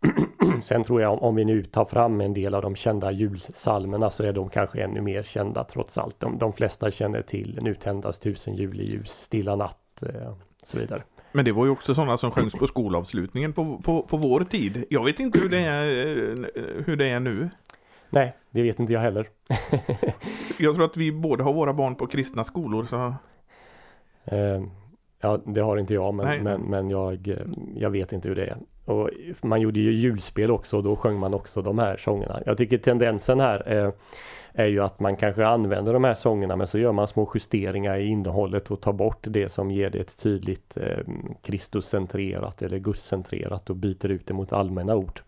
Sen 0.62 0.84
tror 0.84 1.02
jag 1.02 1.12
om, 1.12 1.18
om 1.18 1.34
vi 1.34 1.44
nu 1.44 1.64
tar 1.64 1.84
fram 1.84 2.20
en 2.20 2.34
del 2.34 2.54
av 2.54 2.62
de 2.62 2.76
kända 2.76 3.10
julsalmerna 3.10 4.10
så 4.10 4.24
är 4.24 4.32
de 4.32 4.48
kanske 4.48 4.82
ännu 4.82 5.00
mer 5.00 5.22
kända 5.22 5.64
trots 5.64 5.98
allt. 5.98 6.20
De, 6.20 6.38
de 6.38 6.52
flesta 6.52 6.90
känner 6.90 7.22
till 7.22 7.58
Nu 7.62 7.74
tändas 7.74 8.18
tusen 8.18 8.54
juleljus, 8.54 9.10
Stilla 9.10 9.56
natt 9.56 10.02
eh, 10.02 10.32
så 10.62 10.78
vidare. 10.78 11.02
Men 11.32 11.44
det 11.44 11.52
var 11.52 11.64
ju 11.64 11.70
också 11.70 11.94
sådana 11.94 12.16
som 12.16 12.30
sjöngs 12.30 12.54
på 12.54 12.66
skolavslutningen 12.66 13.52
på, 13.52 13.78
på, 13.78 14.02
på 14.02 14.16
vår 14.16 14.40
tid. 14.40 14.84
Jag 14.90 15.04
vet 15.04 15.20
inte 15.20 15.38
hur 15.38 15.48
det 15.48 15.58
är, 15.58 15.86
eh, 16.30 16.84
hur 16.86 16.96
det 16.96 17.08
är 17.08 17.20
nu. 17.20 17.48
Nej, 18.10 18.36
det 18.50 18.62
vet 18.62 18.78
inte 18.78 18.92
jag 18.92 19.00
heller. 19.00 19.28
Jag 20.58 20.74
tror 20.74 20.84
att 20.84 20.96
vi 20.96 21.12
båda 21.12 21.44
har 21.44 21.52
våra 21.52 21.72
barn 21.72 21.94
på 21.94 22.06
kristna 22.06 22.44
skolor. 22.44 22.84
Så... 22.84 23.14
Eh, 24.24 24.62
ja, 25.20 25.40
det 25.46 25.60
har 25.60 25.76
inte 25.76 25.94
jag, 25.94 26.14
men, 26.14 26.42
men, 26.42 26.60
men 26.60 26.90
jag, 26.90 27.28
eh, 27.28 27.36
jag 27.76 27.90
vet 27.90 28.12
inte 28.12 28.28
hur 28.28 28.36
det 28.36 28.46
är. 28.46 28.58
Och 28.88 29.10
man 29.42 29.60
gjorde 29.60 29.80
ju 29.80 29.92
julspel 29.92 30.50
också 30.50 30.76
och 30.76 30.82
då 30.82 30.96
sjöng 30.96 31.18
man 31.18 31.34
också 31.34 31.62
de 31.62 31.78
här 31.78 31.96
sångerna. 31.96 32.42
Jag 32.46 32.56
tycker 32.56 32.78
tendensen 32.78 33.40
här 33.40 33.60
är, 33.60 33.92
är 34.52 34.66
ju 34.66 34.80
att 34.80 35.00
man 35.00 35.16
kanske 35.16 35.46
använder 35.46 35.92
de 35.92 36.04
här 36.04 36.14
sångerna 36.14 36.56
men 36.56 36.66
så 36.66 36.78
gör 36.78 36.92
man 36.92 37.08
små 37.08 37.30
justeringar 37.34 37.98
i 37.98 38.06
innehållet 38.06 38.70
och 38.70 38.80
tar 38.80 38.92
bort 38.92 39.18
det 39.20 39.48
som 39.48 39.70
ger 39.70 39.90
det 39.90 39.98
ett 39.98 40.16
tydligt 40.16 40.76
eh, 40.76 40.98
Kristuscentrerat 41.42 42.62
eller 42.62 42.78
gudscentrerat 42.78 43.70
och 43.70 43.76
byter 43.76 44.06
ut 44.06 44.26
det 44.26 44.34
mot 44.34 44.52
allmänna 44.52 44.94
ord. 44.96 45.20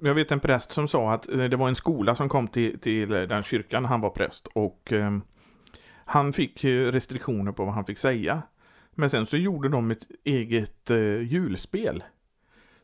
Jag 0.00 0.14
vet 0.14 0.32
en 0.32 0.40
präst 0.40 0.70
som 0.70 0.88
sa 0.88 1.12
att 1.12 1.28
eh, 1.28 1.44
det 1.44 1.56
var 1.56 1.68
en 1.68 1.76
skola 1.76 2.14
som 2.14 2.28
kom 2.28 2.48
till, 2.48 2.80
till 2.80 3.08
den 3.08 3.42
kyrkan 3.42 3.84
han 3.84 4.00
var 4.00 4.10
präst 4.10 4.46
och 4.46 4.92
eh, 4.92 5.18
han 6.04 6.32
fick 6.32 6.64
eh, 6.64 6.92
restriktioner 6.92 7.52
på 7.52 7.64
vad 7.64 7.74
han 7.74 7.84
fick 7.84 7.98
säga. 7.98 8.42
Men 8.94 9.10
sen 9.10 9.26
så 9.26 9.36
gjorde 9.36 9.68
de 9.68 9.90
ett 9.90 10.06
eget 10.24 10.90
eh, 10.90 11.22
julspel 11.22 12.02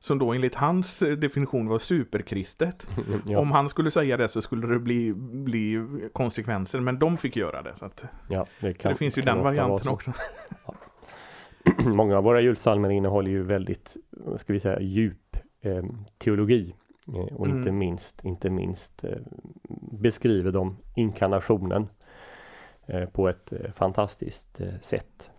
som 0.00 0.18
då 0.18 0.32
enligt 0.32 0.54
hans 0.54 1.02
eh, 1.02 1.16
definition 1.16 1.68
var 1.68 1.78
superkristet. 1.78 2.86
ja. 3.26 3.38
Om 3.38 3.50
han 3.52 3.68
skulle 3.68 3.90
säga 3.90 4.16
det 4.16 4.28
så 4.28 4.42
skulle 4.42 4.66
det 4.66 4.78
bli, 4.78 5.12
bli 5.14 5.84
konsekvenser, 6.12 6.80
men 6.80 6.98
de 6.98 7.16
fick 7.16 7.36
göra 7.36 7.62
det. 7.62 7.76
Så, 7.76 7.84
att, 7.84 8.04
ja, 8.28 8.46
det, 8.60 8.72
så 8.72 8.78
kan, 8.78 8.92
det 8.92 8.96
finns 8.98 9.18
ju 9.18 9.22
den 9.22 9.42
varianten 9.42 9.78
så. 9.84 9.90
också. 9.90 10.12
Många 11.84 12.16
av 12.18 12.24
våra 12.24 12.40
julsalmer 12.40 12.90
innehåller 12.90 13.30
ju 13.30 13.42
väldigt, 13.42 13.96
ska 14.36 14.52
vi 14.52 14.60
säga, 14.60 14.80
djup 14.80 15.36
eh, 15.60 15.82
teologi. 16.18 16.74
Eh, 17.08 17.36
och 17.36 17.46
Mm. 17.46 17.58
inte 17.58 17.72
minst, 17.72 18.24
inte 18.24 18.50
minst 18.50 19.04
eh, 19.04 19.10
beskriver 19.92 20.52
de 20.52 20.76
inkarnationen 20.94 21.88
eh, 22.86 23.04
på 23.08 23.28
ett 23.28 23.52
eh, 23.52 23.72
fantastiskt 23.72 24.60
sätt. 24.80 25.30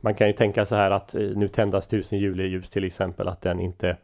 Man 0.00 0.14
kan 0.14 0.26
ju 0.26 0.32
tänka 0.32 0.66
så 0.66 0.76
här 0.76 0.90
att 0.90 1.14
eh, 1.14 1.20
nu 1.20 1.48
tändas 1.48 1.86
tusen 1.86 2.18
juleljus 2.18 2.70
till 2.70 2.84
exempel, 2.84 3.28
att 3.28 3.40
den 3.40 3.60
inte 3.60 3.96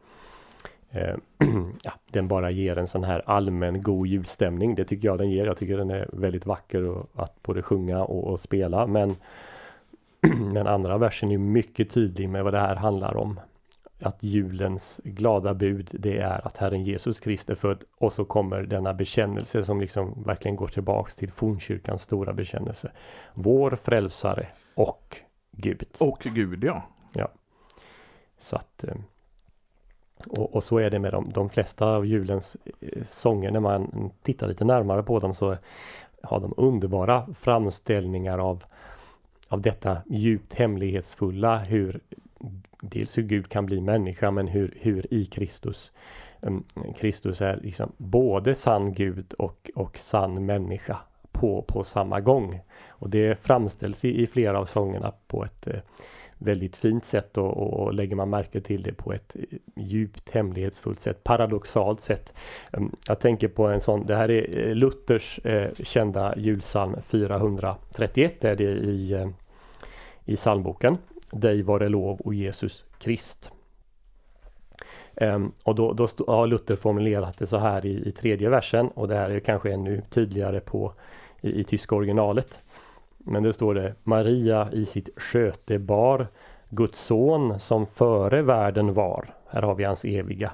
eh, 0.91 1.15
ja, 1.83 1.93
den 2.11 2.29
bara 2.29 2.51
ger 2.51 2.79
en 2.79 2.89
sån 2.89 3.05
här 3.05 3.23
allmän 3.27 3.83
god 3.83 4.07
julstämning. 4.07 4.75
Det 4.75 4.85
tycker 4.85 5.09
jag 5.09 5.19
den 5.19 5.31
ger. 5.31 5.47
Jag 5.47 5.57
tycker 5.57 5.77
den 5.77 5.91
är 5.91 6.09
väldigt 6.13 6.47
vacker 6.47 6.83
och, 6.85 7.07
att 7.15 7.43
både 7.43 7.63
sjunga 7.63 8.05
och, 8.05 8.33
och 8.33 8.41
spela. 8.41 8.87
Men 8.87 9.17
Den 10.55 10.67
andra 10.67 10.99
versen 10.99 11.31
är 11.31 11.39
mycket 11.39 11.91
tydlig 11.91 12.29
med 12.29 12.45
vad 12.45 12.55
det 12.55 12.61
här 12.61 12.77
handlar 12.77 13.17
om. 13.17 13.41
Att 14.01 14.23
julens 14.23 15.01
glada 15.05 15.55
bud 15.55 15.91
det 15.93 16.19
är 16.19 16.47
att 16.47 16.57
Herren 16.57 16.85
Jesus 16.85 17.21
Krist 17.21 17.51
är 17.51 17.55
född 17.55 17.85
och 17.99 18.13
så 18.13 18.25
kommer 18.25 18.63
denna 18.63 18.95
bekännelse 18.95 19.65
som 19.65 19.81
liksom 19.81 20.23
verkligen 20.27 20.57
går 20.57 20.69
tillbaks 20.69 21.15
till 21.15 21.33
fornkyrkans 21.33 22.03
stora 22.03 22.33
bekännelse. 22.33 22.91
Vår 23.35 23.79
frälsare 23.83 24.47
och 24.75 25.17
Gud. 25.57 25.85
Och 25.99 26.21
Gud, 26.35 26.65
ja. 26.65 26.83
Så 28.39 28.57
att 28.57 28.85
eh, 28.85 28.95
och, 30.29 30.55
och 30.55 30.65
så 30.65 30.79
är 30.79 30.91
det 30.91 30.99
med 30.99 31.13
de, 31.13 31.33
de 31.33 31.51
flesta 31.51 31.87
av 31.87 32.07
julens 32.07 32.57
eh, 32.81 33.03
sånger 33.11 33.51
när 33.51 33.61
man 33.61 34.11
tittar 34.23 34.49
lite 34.49 34.65
närmare 34.65 35.03
på 35.03 35.19
dem 35.19 35.35
så 35.35 35.57
har 36.23 36.41
de 36.41 36.55
underbara 36.57 37.27
framställningar 37.35 38.39
av 38.39 38.65
av 39.49 39.61
detta 39.61 39.99
djupt 40.07 40.55
hemlighetsfulla 40.55 41.59
hur 41.59 42.01
dels 42.81 43.19
hur 43.19 43.23
Gud 43.23 43.49
kan 43.49 43.67
bli 43.67 43.81
människa 43.81 44.31
men 44.31 44.49
hur, 44.49 44.79
hur 44.81 45.15
i 45.15 45.27
Kristus 45.27 45.93
um, 46.41 46.65
Kristus 46.97 47.41
är 47.41 47.57
liksom 47.57 47.93
både 47.97 48.55
sann 48.55 48.93
Gud 48.93 49.33
och, 49.33 49.71
och 49.75 49.99
sann 49.99 50.47
människa 50.47 50.99
på, 51.41 51.63
på 51.63 51.85
samma 51.85 52.21
gång. 52.21 52.61
Och 52.89 53.11
det 53.11 53.41
framställs 53.41 54.05
i, 54.05 54.23
i 54.23 54.27
flera 54.27 54.59
av 54.59 54.65
sångerna 54.65 55.13
på 55.27 55.45
ett 55.45 55.67
eh, 55.67 55.81
väldigt 56.39 56.77
fint 56.77 57.05
sätt 57.05 57.39
och, 57.39 57.57
och, 57.57 57.73
och 57.81 57.95
lägger 57.95 58.17
man 58.17 58.31
märke 58.31 58.61
till 58.61 58.83
det 58.83 58.93
på 58.93 59.13
ett 59.13 59.37
eh, 59.37 59.59
djupt 59.77 60.31
hemlighetsfullt 60.31 61.01
sätt, 61.01 61.25
paradoxalt 61.25 62.01
sätt. 62.01 62.33
Mm, 62.73 62.97
jag 63.09 63.21
tänker 63.21 63.49
på 63.49 63.67
en 63.67 63.81
sån, 63.81 64.07
det 64.07 64.17
här 64.17 64.31
är 64.31 64.69
eh, 64.69 64.75
Luthers 64.75 65.39
eh, 65.45 65.71
kända 65.83 66.37
julpsalm 66.37 66.97
431 67.03 68.45
är 68.45 68.57
det 68.57 68.65
i, 68.65 69.13
eh, 69.13 69.29
i 70.25 70.37
psalmboken. 70.37 70.99
Dig 71.31 71.63
vare 71.63 71.89
lov 71.89 72.21
och 72.21 72.35
Jesus 72.35 72.85
Krist. 72.99 73.51
Um, 75.21 75.53
och 75.63 75.75
då, 75.75 75.93
då 75.93 76.09
har 76.27 76.47
Luther 76.47 76.77
formulerat 76.77 77.39
det 77.39 77.47
så 77.47 77.57
här 77.57 77.87
i, 77.87 78.09
i 78.09 78.13
tredje 78.13 78.49
versen 78.49 78.89
och 78.89 79.09
det 79.09 79.15
här 79.15 79.31
är 79.31 79.41
kanske 79.41 79.73
ännu 79.73 80.03
tydligare 80.11 80.61
på 80.61 80.93
i, 81.47 81.61
i 81.61 81.65
tyska 81.65 81.95
originalet. 81.95 82.63
Men 83.19 83.43
det 83.43 83.53
står 83.53 83.75
det 83.75 83.95
Maria 84.05 84.69
i 84.73 84.87
sitt 84.87 85.09
sköte 85.17 85.79
bar 85.79 86.27
Guds 86.69 87.01
son 87.01 87.61
som 87.61 87.87
före 87.87 88.43
världen 88.43 88.95
var. 88.95 89.35
Här 89.49 89.63
har 89.63 89.75
vi 89.75 89.85
hans 89.85 90.05
eviga 90.05 90.53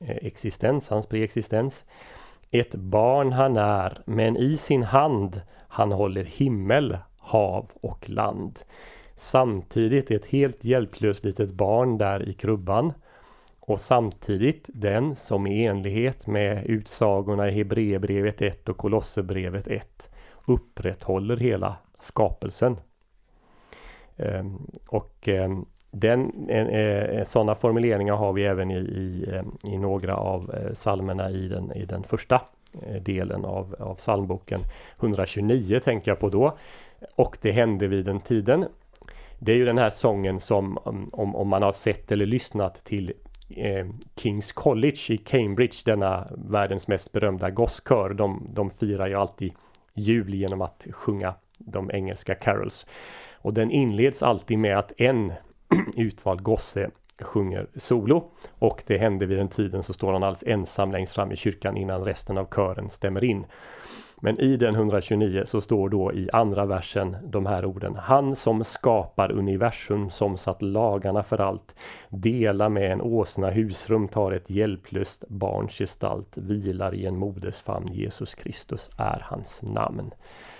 eh, 0.00 0.16
existens, 0.16 0.88
hans 0.88 1.06
preexistens. 1.06 1.84
Ett 2.50 2.74
barn 2.74 3.32
han 3.32 3.56
är, 3.56 3.98
men 4.04 4.36
i 4.36 4.56
sin 4.56 4.82
hand 4.82 5.40
han 5.68 5.92
håller 5.92 6.24
himmel, 6.24 6.98
hav 7.18 7.70
och 7.80 8.10
land. 8.10 8.60
Samtidigt 9.14 10.10
ett 10.10 10.24
helt 10.24 10.64
hjälplöst 10.64 11.24
litet 11.24 11.52
barn 11.52 11.98
där 11.98 12.28
i 12.28 12.32
krubban. 12.32 12.92
Och 13.60 13.80
samtidigt 13.80 14.64
den 14.68 15.14
som 15.14 15.46
i 15.46 15.66
enlighet 15.66 16.26
med 16.26 16.66
utsagorna 16.66 17.48
i 17.48 17.54
Hebreerbrevet 17.54 18.42
1 18.42 18.68
och 18.68 18.76
Kolosserbrevet 18.76 19.68
1 19.68 20.13
upprätthåller 20.46 21.36
hela 21.36 21.76
skapelsen. 22.00 22.76
Ehm, 24.16 24.58
och 24.88 25.28
ehm, 25.28 25.64
den, 25.90 26.48
eh, 26.48 26.66
eh, 26.66 27.24
sådana 27.24 27.54
formuleringar 27.54 28.14
har 28.14 28.32
vi 28.32 28.44
även 28.44 28.70
i, 28.70 28.78
i, 28.78 29.30
ehm, 29.32 29.56
i 29.64 29.78
några 29.78 30.16
av 30.16 30.54
eh, 30.54 30.72
psalmerna 30.72 31.30
i 31.30 31.48
den, 31.48 31.72
i 31.72 31.84
den 31.84 32.02
första 32.02 32.40
delen 33.00 33.44
av, 33.44 33.76
av 33.78 33.94
psalmboken. 33.94 34.60
129 35.00 35.80
tänker 35.84 36.10
jag 36.10 36.18
på 36.18 36.28
då. 36.28 36.56
Och 37.16 37.38
det 37.42 37.52
hände 37.52 37.86
vid 37.86 38.04
den 38.04 38.20
tiden. 38.20 38.66
Det 39.38 39.52
är 39.52 39.56
ju 39.56 39.64
den 39.64 39.78
här 39.78 39.90
sången 39.90 40.40
som 40.40 40.78
om, 41.12 41.36
om 41.36 41.48
man 41.48 41.62
har 41.62 41.72
sett 41.72 42.12
eller 42.12 42.26
lyssnat 42.26 42.84
till 42.84 43.12
eh, 43.48 43.86
Kings 44.16 44.52
College 44.52 45.00
i 45.08 45.16
Cambridge, 45.16 45.76
denna 45.84 46.28
världens 46.36 46.88
mest 46.88 47.12
berömda 47.12 47.50
gosskör. 47.50 48.14
De, 48.14 48.46
de 48.54 48.70
firar 48.70 49.06
ju 49.06 49.14
alltid 49.14 49.52
jul 49.94 50.34
genom 50.34 50.62
att 50.62 50.86
sjunga 50.90 51.34
de 51.58 51.90
engelska 51.90 52.34
carols. 52.34 52.86
Och 53.32 53.54
den 53.54 53.70
inleds 53.70 54.22
alltid 54.22 54.58
med 54.58 54.78
att 54.78 55.00
en 55.00 55.32
utvald 55.96 56.42
gosse 56.42 56.90
sjunger 57.20 57.66
solo. 57.76 58.30
Och 58.58 58.82
det 58.86 58.98
hände 58.98 59.26
vid 59.26 59.38
den 59.38 59.48
tiden 59.48 59.82
så 59.82 59.92
står 59.92 60.12
han 60.12 60.22
alldeles 60.22 60.44
ensam 60.46 60.92
längst 60.92 61.14
fram 61.14 61.32
i 61.32 61.36
kyrkan 61.36 61.76
innan 61.76 62.04
resten 62.04 62.38
av 62.38 62.46
kören 62.46 62.90
stämmer 62.90 63.24
in. 63.24 63.46
Men 64.24 64.40
i 64.40 64.56
den 64.56 64.74
129 64.74 65.42
så 65.46 65.60
står 65.60 65.88
då 65.88 66.12
i 66.12 66.28
andra 66.32 66.66
versen 66.66 67.16
de 67.22 67.46
här 67.46 67.64
orden. 67.64 67.94
Han 67.94 68.36
som 68.36 68.64
skapar 68.64 69.32
universum 69.32 70.10
som 70.10 70.36
satt 70.36 70.62
lagarna 70.62 71.22
för 71.22 71.40
allt. 71.40 71.74
Dela 72.08 72.68
med 72.68 72.92
en 72.92 73.00
åsna 73.00 73.50
husrum, 73.50 74.08
tar 74.08 74.32
ett 74.32 74.50
hjälplöst 74.50 75.24
barns 75.28 75.72
gestalt. 75.72 76.36
Vilar 76.36 76.94
i 76.94 77.06
en 77.06 77.16
moders 77.16 77.62
famn. 77.62 77.88
Jesus 77.92 78.34
Kristus 78.34 78.90
är 78.98 79.26
hans 79.30 79.62
namn. 79.62 80.10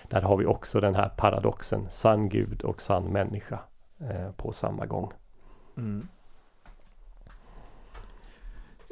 Där 0.09 0.23
har 0.23 0.37
vi 0.37 0.47
också 0.47 0.81
den 0.81 0.95
här 0.95 1.09
paradoxen. 1.09 1.87
Sann 1.91 2.29
Gud 2.29 2.63
och 2.63 2.81
sann 2.81 3.05
människa 3.05 3.59
eh, 4.01 4.31
på 4.37 4.53
samma 4.53 4.87
gång. 4.87 5.13
Mm. 5.77 6.09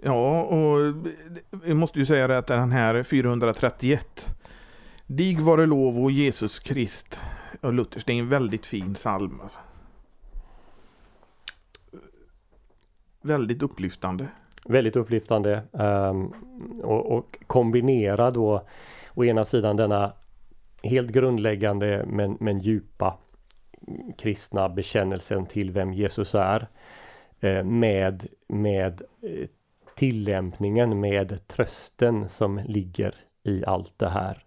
Ja, 0.02 0.42
och 0.42 0.94
vi 1.64 1.74
måste 1.74 1.98
ju 1.98 2.06
säga 2.06 2.26
det 2.26 2.38
att 2.38 2.46
den 2.46 2.72
här 2.72 3.02
431 3.02 4.28
dig 5.16 5.40
vare 5.40 5.66
lov 5.66 5.98
och 5.98 6.10
Jesus 6.10 6.58
Krist 6.58 7.20
och 7.60 7.72
Luthers, 7.72 8.04
det 8.04 8.12
är 8.12 8.18
en 8.18 8.28
väldigt 8.28 8.66
fin 8.66 8.94
psalm. 8.94 9.40
Alltså. 9.42 9.58
Väldigt 13.22 13.62
upplyftande. 13.62 14.28
Väldigt 14.64 14.96
upplyftande 14.96 15.62
um, 15.72 16.34
och, 16.82 17.12
och 17.12 17.38
kombinera 17.46 18.30
då 18.30 18.66
å 19.14 19.24
ena 19.24 19.44
sidan 19.44 19.76
denna 19.76 20.12
helt 20.82 21.10
grundläggande 21.10 22.04
men, 22.06 22.36
men 22.40 22.58
djupa 22.58 23.18
kristna 24.18 24.68
bekännelsen 24.68 25.46
till 25.46 25.70
vem 25.70 25.92
Jesus 25.92 26.34
är 26.34 26.68
eh, 27.40 27.64
med, 27.64 28.26
med 28.46 29.02
eh, 29.22 29.48
tillämpningen 29.96 31.00
med 31.00 31.48
trösten 31.48 32.28
som 32.28 32.58
ligger 32.58 33.14
i 33.42 33.64
allt 33.64 33.98
det 33.98 34.08
här. 34.08 34.44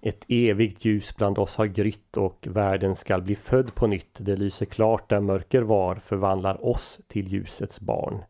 Ett 0.00 0.24
evigt 0.28 0.84
ljus 0.84 1.16
bland 1.16 1.38
oss 1.38 1.56
har 1.56 1.66
grytt 1.66 2.16
och 2.16 2.48
världen 2.50 2.94
skall 2.94 3.22
bli 3.22 3.36
född 3.36 3.74
på 3.74 3.86
nytt. 3.86 4.16
Det 4.18 4.36
lyser 4.36 4.66
klart 4.66 5.10
där 5.10 5.20
mörker 5.20 5.62
var, 5.62 5.94
förvandlar 5.94 6.66
oss 6.66 7.00
till 7.08 7.28
ljusets 7.28 7.80
barn. 7.80 8.22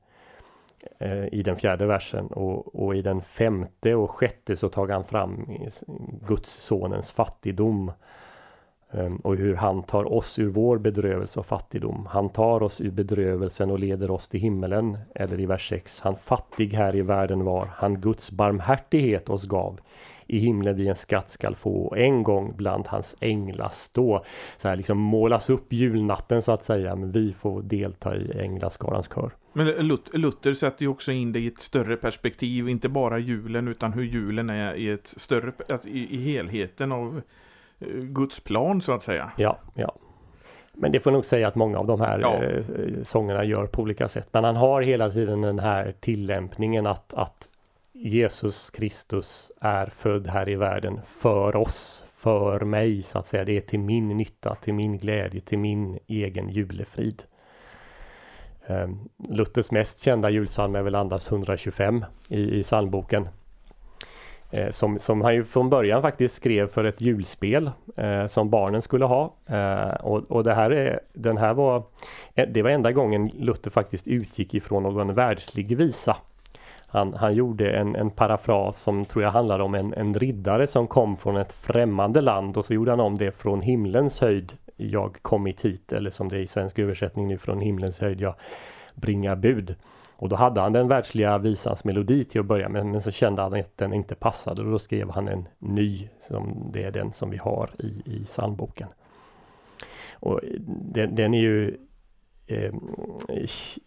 Eh, 0.98 1.34
I 1.34 1.42
den 1.42 1.56
fjärde 1.56 1.86
versen 1.86 2.26
och, 2.26 2.74
och 2.84 2.96
i 2.96 3.02
den 3.02 3.22
femte 3.22 3.94
och 3.94 4.10
sjätte 4.10 4.56
så 4.56 4.68
tar 4.68 4.88
han 4.88 5.04
fram 5.04 5.46
Guds 6.26 6.52
sonens 6.52 7.12
fattigdom. 7.12 7.92
Eh, 8.90 9.14
och 9.22 9.36
hur 9.36 9.54
han 9.54 9.82
tar 9.82 10.12
oss 10.12 10.38
ur 10.38 10.48
vår 10.48 10.78
bedrövelse 10.78 11.40
och 11.40 11.46
fattigdom. 11.46 12.06
Han 12.10 12.28
tar 12.28 12.62
oss 12.62 12.80
ur 12.80 12.90
bedrövelsen 12.90 13.70
och 13.70 13.78
leder 13.78 14.10
oss 14.10 14.28
till 14.28 14.40
himmelen. 14.40 14.98
Eller 15.14 15.40
i 15.40 15.46
vers 15.46 15.68
6. 15.68 16.00
Han 16.00 16.16
fattig 16.16 16.74
här 16.74 16.96
i 16.96 17.02
världen 17.02 17.44
var. 17.44 17.66
Han 17.66 18.00
Guds 18.00 18.30
barmhärtighet 18.30 19.28
oss 19.28 19.44
gav. 19.44 19.80
I 20.28 20.38
himlen 20.38 20.76
vi 20.76 20.88
en 20.88 20.96
skatt 20.96 21.30
skall 21.30 21.54
få 21.56 21.94
en 21.94 22.22
gång 22.22 22.54
bland 22.56 22.86
hans 22.86 23.16
änglar 23.20 23.68
stå. 23.72 24.24
Så 24.56 24.68
här 24.68 24.76
liksom 24.76 24.98
målas 24.98 25.50
upp 25.50 25.72
julnatten 25.72 26.42
så 26.42 26.52
att 26.52 26.64
säga. 26.64 26.96
Men 26.96 27.10
vi 27.10 27.32
får 27.32 27.62
delta 27.62 28.16
i 28.16 28.40
änglaskarans 28.40 29.08
kör. 29.14 29.30
Men 29.52 29.66
Luther, 30.12 30.54
sätter 30.54 30.82
ju 30.82 30.88
också 30.88 31.12
in 31.12 31.32
det 31.32 31.38
i 31.40 31.46
ett 31.46 31.60
större 31.60 31.96
perspektiv. 31.96 32.68
Inte 32.68 32.88
bara 32.88 33.18
julen 33.18 33.68
utan 33.68 33.92
hur 33.92 34.04
julen 34.04 34.50
är 34.50 34.74
i 34.74 34.88
ett 34.88 35.06
större, 35.06 35.52
i, 35.84 36.14
i 36.16 36.32
helheten 36.32 36.92
av 36.92 37.20
Guds 38.10 38.40
plan 38.40 38.80
så 38.82 38.92
att 38.92 39.02
säga. 39.02 39.30
Ja, 39.36 39.58
ja. 39.74 39.94
Men 40.72 40.92
det 40.92 41.00
får 41.00 41.10
nog 41.10 41.24
säga 41.26 41.48
att 41.48 41.54
många 41.54 41.78
av 41.78 41.86
de 41.86 42.00
här 42.00 42.18
Ja. 42.20 42.42
eh, 42.44 42.64
sångerna 43.02 43.44
gör 43.44 43.66
på 43.66 43.82
olika 43.82 44.08
sätt. 44.08 44.28
Men 44.32 44.44
han 44.44 44.56
har 44.56 44.82
hela 44.82 45.10
tiden 45.10 45.40
den 45.40 45.58
här 45.58 45.94
tillämpningen 46.00 46.86
att, 46.86 47.14
att 47.14 47.48
Jesus 48.00 48.70
Kristus 48.70 49.52
är 49.60 49.86
född 49.86 50.26
här 50.26 50.48
i 50.48 50.54
världen 50.54 51.00
för 51.06 51.56
oss, 51.56 52.04
för 52.16 52.60
mig 52.60 53.02
så 53.02 53.18
att 53.18 53.26
säga. 53.26 53.44
Det 53.44 53.56
är 53.56 53.60
till 53.60 53.80
min 53.80 54.08
nytta, 54.08 54.54
till 54.54 54.74
min 54.74 54.98
glädje, 54.98 55.40
till 55.40 55.58
min 55.58 55.98
egen 56.06 56.48
julefrid. 56.48 57.22
Ehm, 58.66 59.08
Luthers 59.28 59.70
mest 59.70 60.00
kända 60.00 60.30
julpsalm 60.30 60.74
är 60.74 60.82
väl 60.82 60.94
Andas 60.94 61.30
125 61.30 62.04
i, 62.28 62.58
i 62.58 62.62
psalmboken. 62.62 63.28
Eh, 64.50 64.70
som, 64.70 64.98
som 64.98 65.20
han 65.20 65.34
ju 65.34 65.44
från 65.44 65.70
början 65.70 66.02
faktiskt 66.02 66.34
skrev 66.34 66.68
för 66.68 66.84
ett 66.84 67.00
julspel 67.00 67.70
eh, 67.96 68.26
som 68.26 68.50
barnen 68.50 68.82
skulle 68.82 69.04
ha. 69.04 69.34
Eh, 69.46 69.94
och, 69.94 70.30
och 70.30 70.44
det 70.44 70.54
här 70.54 70.70
är, 70.70 71.00
den 71.12 71.36
här 71.36 71.54
var, 71.54 71.82
eh, 72.34 72.48
det 72.48 72.62
var 72.62 72.70
enda 72.70 72.92
gången 72.92 73.30
Luther 73.34 73.70
faktiskt 73.70 74.08
utgick 74.08 74.54
ifrån 74.54 74.82
någon 74.82 75.14
världslig 75.14 75.76
visa. 75.76 76.16
Han, 76.90 77.14
han 77.14 77.34
gjorde 77.34 77.70
en, 77.70 77.96
en 77.96 78.10
parafras 78.10 78.82
som 78.82 79.04
tror 79.04 79.24
jag 79.24 79.30
handlar 79.30 79.58
om 79.58 79.74
en, 79.74 79.94
en 79.94 80.14
riddare 80.14 80.66
som 80.66 80.86
kom 80.86 81.16
från 81.16 81.36
ett 81.36 81.52
främmande 81.52 82.20
land 82.20 82.56
och 82.56 82.64
så 82.64 82.74
gjorde 82.74 82.90
han 82.90 83.00
om 83.00 83.18
det 83.18 83.32
från 83.32 83.60
himlens 83.60 84.20
höjd. 84.20 84.52
Jag 84.76 85.16
kommit 85.22 85.64
hit 85.64 85.92
eller 85.92 86.10
som 86.10 86.28
det 86.28 86.36
är 86.36 86.40
i 86.40 86.46
svensk 86.46 86.78
översättning 86.78 87.28
nu 87.28 87.38
från 87.38 87.60
himlens 87.60 88.00
höjd. 88.00 88.20
Jag 88.20 88.34
bringar 88.94 89.36
bud. 89.36 89.74
Och 90.16 90.28
då 90.28 90.36
hade 90.36 90.60
han 90.60 90.72
den 90.72 90.88
världsliga 90.88 91.38
visans 91.38 91.84
melodi 91.84 92.24
till 92.24 92.40
att 92.40 92.46
börja 92.46 92.68
med 92.68 92.86
men 92.86 93.00
så 93.00 93.10
kände 93.10 93.42
han 93.42 93.54
att 93.54 93.76
den 93.76 93.92
inte 93.92 94.14
passade 94.14 94.62
och 94.62 94.70
då 94.70 94.78
skrev 94.78 95.10
han 95.10 95.28
en 95.28 95.48
ny 95.58 96.08
som 96.20 96.70
det 96.72 96.84
är 96.84 96.90
den 96.90 97.12
som 97.12 97.30
vi 97.30 97.36
har 97.36 97.70
i, 97.78 98.02
i 98.04 98.24
psalmboken. 98.24 98.88
Och 100.12 100.40
den, 100.68 101.14
den 101.14 101.34
är 101.34 101.40
ju 101.40 101.76
eh, 102.48 102.72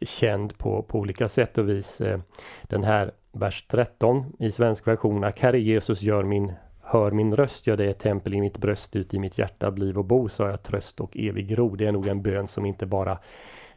känd 0.01 0.57
på, 0.57 0.81
på 0.83 0.99
olika 0.99 1.27
sätt 1.27 1.57
och 1.57 1.69
vis. 1.69 2.01
Eh, 2.01 2.19
den 2.63 2.83
här 2.83 3.11
vers 3.31 3.65
13 3.67 4.33
i 4.39 4.51
svensk 4.51 4.87
version. 4.87 5.23
Ack 5.23 5.39
Herre 5.39 5.59
Jesus 5.59 6.01
gör 6.01 6.23
min 6.23 6.53
Hör 6.83 7.11
min 7.11 7.35
röst, 7.35 7.67
gör 7.67 7.77
det 7.77 7.85
ett 7.85 7.99
tempel 7.99 8.33
i 8.33 8.41
mitt 8.41 8.57
bröst, 8.57 8.95
ut 8.95 9.13
i 9.13 9.19
mitt 9.19 9.37
hjärta 9.37 9.71
bliv 9.71 9.97
och 9.97 10.05
bo, 10.05 10.29
så 10.29 10.43
har 10.43 10.49
jag 10.49 10.63
tröst 10.63 10.99
och 10.99 11.17
evig 11.17 11.57
ro. 11.57 11.75
Det 11.75 11.87
är 11.87 11.91
nog 11.91 12.07
en 12.07 12.21
bön 12.21 12.47
som 12.47 12.65
inte 12.65 12.85
bara 12.85 13.17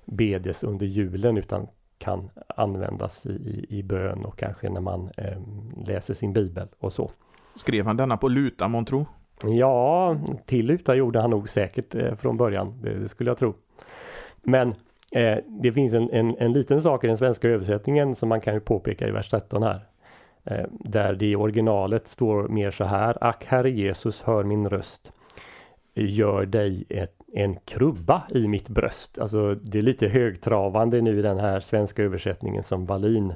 bedes 0.04 0.64
under 0.64 0.86
julen 0.86 1.36
utan 1.36 1.66
kan 1.98 2.30
användas 2.56 3.26
i, 3.26 3.30
i, 3.30 3.78
i 3.78 3.82
bön 3.82 4.24
och 4.24 4.38
kanske 4.38 4.70
när 4.70 4.80
man 4.80 5.10
eh, 5.16 5.38
läser 5.86 6.14
sin 6.14 6.32
bibel 6.32 6.68
och 6.78 6.92
så. 6.92 7.10
Skrev 7.54 7.86
han 7.86 7.96
denna 7.96 8.16
på 8.16 8.28
luta 8.28 8.68
månntro? 8.68 9.06
Ja, 9.42 10.16
till 10.46 10.66
luta 10.66 10.94
gjorde 10.94 11.20
han 11.20 11.30
nog 11.30 11.48
säkert 11.48 11.94
eh, 11.94 12.14
från 12.14 12.36
början, 12.36 12.78
det, 12.82 12.98
det 12.98 13.08
skulle 13.08 13.30
jag 13.30 13.38
tro. 13.38 13.54
Men 14.44 14.74
eh, 15.12 15.38
det 15.46 15.72
finns 15.72 15.94
en, 15.94 16.10
en, 16.10 16.36
en 16.38 16.52
liten 16.52 16.80
sak 16.80 17.04
i 17.04 17.06
den 17.06 17.16
svenska 17.16 17.48
översättningen 17.48 18.16
som 18.16 18.28
man 18.28 18.40
kan 18.40 18.54
ju 18.54 18.60
påpeka 18.60 19.08
i 19.08 19.10
vers 19.10 19.30
13 19.30 19.62
här. 19.62 19.80
Eh, 20.44 20.66
där 20.70 21.14
det 21.14 21.26
i 21.26 21.36
originalet 21.36 22.08
står 22.08 22.48
mer 22.48 22.70
så 22.70 22.84
här. 22.84 23.18
Ack 23.20 23.44
Herre 23.44 23.70
Jesus, 23.70 24.22
hör 24.22 24.44
min 24.44 24.68
röst. 24.68 25.12
Gör 25.94 26.46
dig 26.46 26.84
ett, 26.88 27.14
en 27.32 27.56
krubba 27.56 28.22
i 28.30 28.48
mitt 28.48 28.68
bröst. 28.68 29.18
Alltså 29.18 29.54
det 29.54 29.78
är 29.78 29.82
lite 29.82 30.08
högtravande 30.08 31.00
nu 31.00 31.18
i 31.18 31.22
den 31.22 31.38
här 31.38 31.60
svenska 31.60 32.02
översättningen 32.02 32.62
som 32.62 32.86
Wallin 32.86 33.32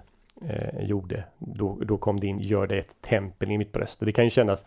eh, 0.48 0.84
gjorde. 0.84 1.24
Då, 1.38 1.78
då 1.80 1.96
kom 1.96 2.20
det 2.20 2.26
in, 2.26 2.38
gör 2.38 2.66
det 2.66 2.78
ett 2.78 3.02
tempel 3.02 3.50
i 3.50 3.58
mitt 3.58 3.72
bröst. 3.72 4.00
Och 4.00 4.06
det 4.06 4.12
kan 4.12 4.24
ju 4.24 4.30
kännas 4.30 4.66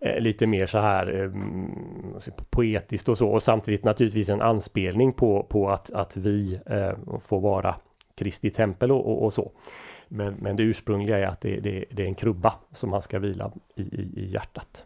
eh, 0.00 0.20
lite 0.20 0.46
mer 0.46 0.66
så 0.66 0.78
här 0.78 1.22
eh, 1.22 2.32
poetiskt 2.50 3.08
och 3.08 3.18
så. 3.18 3.28
Och 3.28 3.42
samtidigt 3.42 3.84
naturligtvis 3.84 4.28
en 4.28 4.42
anspelning 4.42 5.12
på, 5.12 5.42
på 5.42 5.70
att, 5.70 5.90
att 5.90 6.16
vi 6.16 6.60
eh, 6.66 7.18
får 7.26 7.40
vara 7.40 7.74
Kristi 8.14 8.50
tempel 8.50 8.92
och, 8.92 9.06
och, 9.06 9.24
och 9.24 9.32
så. 9.32 9.52
Men, 10.08 10.34
men 10.34 10.56
det 10.56 10.62
ursprungliga 10.62 11.18
är 11.18 11.26
att 11.26 11.40
det, 11.40 11.60
det, 11.60 11.84
det 11.90 12.02
är 12.02 12.06
en 12.06 12.14
krubba 12.14 12.54
som 12.72 12.92
han 12.92 13.02
ska 13.02 13.18
vila 13.18 13.52
i, 13.74 13.82
i, 13.82 14.10
i 14.16 14.26
hjärtat. 14.26 14.84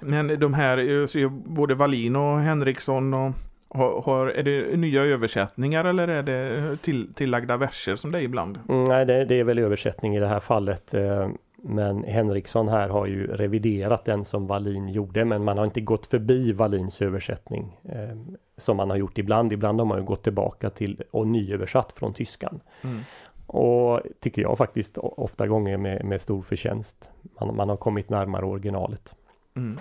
Men 0.00 0.40
de 0.40 0.54
här, 0.54 0.78
eh, 1.16 1.28
både 1.30 1.74
Wallin 1.74 2.16
och 2.16 2.38
Henriksson 2.38 3.14
och 3.14 3.32
har, 3.74 4.02
har, 4.02 4.26
är 4.26 4.42
det 4.42 4.76
nya 4.76 5.02
översättningar 5.02 5.84
eller 5.84 6.08
är 6.08 6.22
det 6.22 6.76
till, 6.76 7.14
tillagda 7.14 7.56
verser 7.56 7.96
som 7.96 8.10
det 8.12 8.18
är 8.18 8.22
ibland? 8.22 8.58
Mm, 8.68 8.84
nej, 8.84 9.06
det, 9.06 9.24
det 9.24 9.40
är 9.40 9.44
väl 9.44 9.58
översättning 9.58 10.16
i 10.16 10.20
det 10.20 10.28
här 10.28 10.40
fallet. 10.40 10.94
eh, 10.94 11.28
Men 11.56 12.04
Henriksson 12.04 12.68
här 12.68 12.88
har 12.88 13.06
ju 13.06 13.26
reviderat 13.26 14.04
den 14.04 14.24
som 14.24 14.46
Wallin 14.46 14.88
gjorde, 14.88 15.24
men 15.24 15.44
man 15.44 15.58
har 15.58 15.64
inte 15.64 15.80
gått 15.80 16.06
förbi 16.06 16.52
Wallins 16.52 17.02
översättning 17.02 17.80
eh, 17.84 18.16
som 18.56 18.76
man 18.76 18.90
har 18.90 18.96
gjort 18.96 19.18
ibland. 19.18 19.52
Ibland 19.52 19.80
har 19.80 19.86
man 19.86 19.98
ju 19.98 20.04
gått 20.04 20.22
tillbaka 20.22 20.70
till 20.70 21.02
och 21.10 21.26
nyöversatt 21.26 21.92
från 21.92 22.14
tyskan. 22.14 22.60
Mm. 22.82 23.00
Och 23.46 24.00
tycker 24.20 24.42
jag 24.42 24.58
faktiskt 24.58 24.98
ofta 24.98 25.46
gånger 25.46 25.76
med, 25.76 26.04
med 26.04 26.20
stor 26.20 26.42
förtjänst. 26.42 27.10
Man, 27.40 27.56
man 27.56 27.68
har 27.68 27.76
kommit 27.76 28.10
närmare 28.10 28.44
originalet. 28.46 29.14
Mm. 29.56 29.80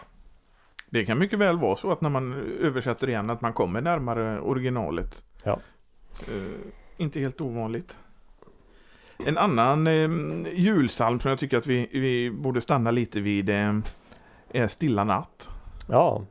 Det 0.94 1.06
kan 1.06 1.18
mycket 1.18 1.40
väl 1.40 1.58
vara 1.58 1.76
så 1.76 1.92
att 1.92 2.02
när 2.02 2.10
man 2.10 2.34
översätter 2.62 3.10
igen 3.10 3.30
att 3.30 3.42
man 3.42 3.54
kommer 3.54 3.82
närmare 3.82 4.40
originalet. 4.40 5.24
Ja. 5.44 5.60
Eh, 6.28 6.44
inte 6.98 7.20
helt 7.20 7.42
ovanligt. 7.42 7.98
En 9.26 9.38
annan 9.38 9.88
eh, 9.88 10.10
julsalm 10.54 11.20
som 11.20 11.30
jag 11.30 11.40
tycker 11.40 11.58
att 11.58 11.68
vi, 11.68 11.90
vi 11.92 12.32
borde 12.32 12.62
stanna 12.62 12.92
lite 12.92 13.22
vid 13.22 13.50
eh, 13.50 13.74
är 14.50 14.68
Stilla 14.68 15.04
natt. 15.04 15.50
Ja. 15.90 16.26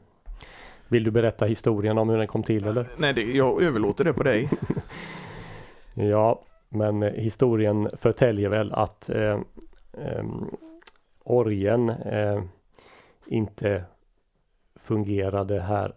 Vill 0.89 1.05
du 1.05 1.11
berätta 1.11 1.47
historien 1.47 1.99
om 1.99 2.09
hur 2.09 2.19
den 2.19 2.27
kom 2.27 2.43
till 2.43 2.67
eller? 2.67 2.89
Nej, 2.97 3.13
det, 3.13 3.23
jag 3.23 3.63
överlåter 3.63 4.05
det 4.05 4.13
på 4.13 4.23
dig. 4.23 4.51
Ja, 5.95 6.43
men 6.69 7.03
eh, 7.03 7.13
historien 7.13 7.89
förtäljer 7.93 8.49
väl 8.49 8.73
att 8.73 9.11
eh, 9.11 9.41
eh, 9.93 10.25
orgen 11.25 11.89
eh, 11.89 12.43
inte 13.27 13.85
fungerade 14.83 15.61
här 15.61 15.93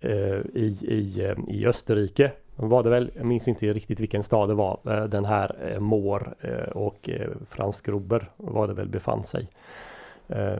eh, 0.00 0.38
i, 0.54 0.76
i, 0.82 1.24
eh, 1.24 1.54
i 1.54 1.66
Österrike. 1.66 2.32
Var 2.56 2.82
det 2.82 2.90
väl, 2.90 3.10
jag 3.16 3.26
minns 3.26 3.48
inte 3.48 3.72
riktigt 3.72 4.00
vilken 4.00 4.22
stad 4.22 4.48
det 4.48 4.54
var, 4.54 4.80
eh, 4.84 5.04
den 5.04 5.24
här 5.24 5.72
eh, 5.72 5.80
Mår 5.80 6.34
eh, 6.40 6.72
och 6.72 7.10
eh, 7.10 7.30
Frans 7.50 7.80
Gruber 7.80 8.30
var 8.36 8.68
det 8.68 8.74
väl 8.74 8.88
befann 8.88 9.24
sig. 9.24 9.48
Eh, 10.28 10.56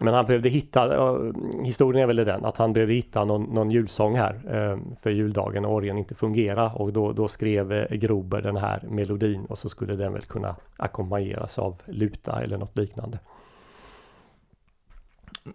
men 0.00 0.14
han 0.14 0.26
behövde 0.26 0.48
hitta, 0.48 0.94
eh, 0.94 1.32
historien 1.64 2.02
är 2.02 2.06
väl 2.06 2.16
den 2.16 2.44
att 2.44 2.56
han 2.56 2.72
behövde 2.72 2.94
hitta 2.94 3.24
någon, 3.24 3.42
någon 3.42 3.70
julsång 3.70 4.16
här 4.16 4.40
eh, 4.50 4.78
för 5.02 5.10
juldagen 5.10 5.64
och 5.64 5.74
orgeln 5.74 5.98
inte 5.98 6.14
fungera 6.14 6.72
och 6.72 6.92
då, 6.92 7.12
då 7.12 7.28
skrev 7.28 7.72
eh, 7.72 7.96
Grober 7.96 8.42
den 8.42 8.56
här 8.56 8.82
melodin 8.88 9.44
och 9.44 9.58
så 9.58 9.68
skulle 9.68 9.96
den 9.96 10.12
väl 10.12 10.22
kunna 10.22 10.56
ackompanjeras 10.76 11.58
av 11.58 11.82
luta 11.86 12.42
eller 12.42 12.58
något 12.58 12.78
liknande. 12.78 13.18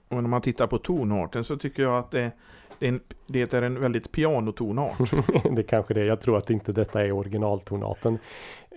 Och 0.08 0.24
när 0.24 0.30
man 0.30 0.42
tittar 0.42 0.68
på 0.68 0.78
tonarten 0.78 1.44
så 1.44 1.58
tycker 1.58 1.84
jag 1.84 1.98
att 1.98 2.12
det, 2.12 2.32
det, 2.80 2.86
är, 2.86 2.90
en, 2.90 3.00
det 3.28 3.54
är 3.54 3.62
en 3.62 3.82
väldigt 3.82 4.12
pianotonart. 4.12 4.98
det 5.56 5.64
kanske 5.64 5.94
det 5.94 6.02
är. 6.02 6.06
Jag 6.06 6.22
tror 6.22 6.38
att 6.38 6.50
inte 6.50 6.72
detta 6.72 7.06
är 7.06 7.12
originaltonaten 7.12 8.18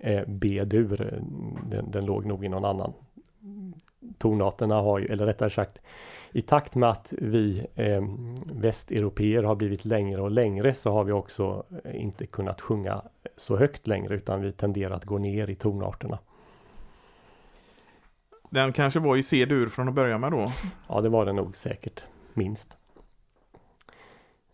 eh, 0.02 0.22
B-dur. 0.26 1.00
Eh, 1.00 1.22
den, 1.70 1.90
den 1.90 2.06
låg 2.06 2.26
nog 2.26 2.44
i 2.44 2.48
någon 2.48 2.64
annan. 2.64 2.92
Tonarterna 4.18 4.74
har 4.74 4.98
ju, 4.98 5.06
eller 5.06 5.26
rättare 5.26 5.50
sagt 5.50 5.80
i 6.32 6.42
takt 6.42 6.74
med 6.74 6.90
att 6.90 7.14
vi 7.18 7.66
eh, 7.74 8.04
västeuropeer 8.46 9.42
har 9.42 9.54
blivit 9.54 9.84
längre 9.84 10.22
och 10.22 10.30
längre 10.30 10.74
så 10.74 10.92
har 10.92 11.04
vi 11.04 11.12
också 11.12 11.64
eh, 11.84 12.02
inte 12.02 12.26
kunnat 12.26 12.60
sjunga 12.60 13.02
så 13.36 13.56
högt 13.56 13.86
längre 13.86 14.14
utan 14.14 14.40
vi 14.40 14.52
tenderar 14.52 14.94
att 14.94 15.04
gå 15.04 15.18
ner 15.18 15.50
i 15.50 15.54
tonarterna. 15.54 16.18
Den 18.50 18.72
kanske 18.72 19.00
var 19.00 19.16
i 19.16 19.22
C-dur 19.22 19.68
från 19.68 19.88
att 19.88 19.94
börja 19.94 20.18
med 20.18 20.32
då. 20.32 20.52
Ja, 20.88 21.00
det 21.00 21.08
var 21.08 21.26
det 21.26 21.32
nog 21.32 21.56
säkert 21.56 22.04
minst. 22.34 22.76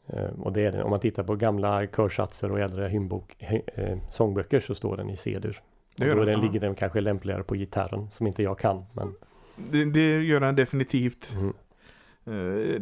Eh, 0.06 0.24
och 0.24 0.52
det 0.52 0.60
är 0.66 0.72
det. 0.72 0.82
Om 0.82 0.90
man 0.90 1.00
tittar 1.00 1.22
på 1.22 1.36
gamla 1.36 1.86
körsatser 1.86 2.50
och 2.52 2.60
äldre 2.60 2.88
hymnbok, 2.88 3.36
hy- 3.38 3.62
eh, 3.74 3.98
sångböcker 4.10 4.60
så 4.60 4.74
står 4.74 4.96
den 4.96 5.10
i 5.10 5.16
C-dur. 5.16 5.60
Det 5.96 6.02
Och 6.04 6.08
gör 6.08 6.16
då 6.16 6.24
den, 6.24 6.32
den 6.40 6.40
ligger 6.46 6.60
den 6.60 6.74
kanske 6.74 7.00
lämpligare 7.00 7.42
på 7.42 7.54
gitarren 7.54 8.10
som 8.10 8.26
inte 8.26 8.42
jag 8.42 8.58
kan. 8.58 8.84
Men, 8.92 9.14
Det, 9.56 9.84
det 9.84 10.22
gör 10.22 10.40
den 10.40 10.56
definitivt. 10.56 11.32
mm. 11.36 11.54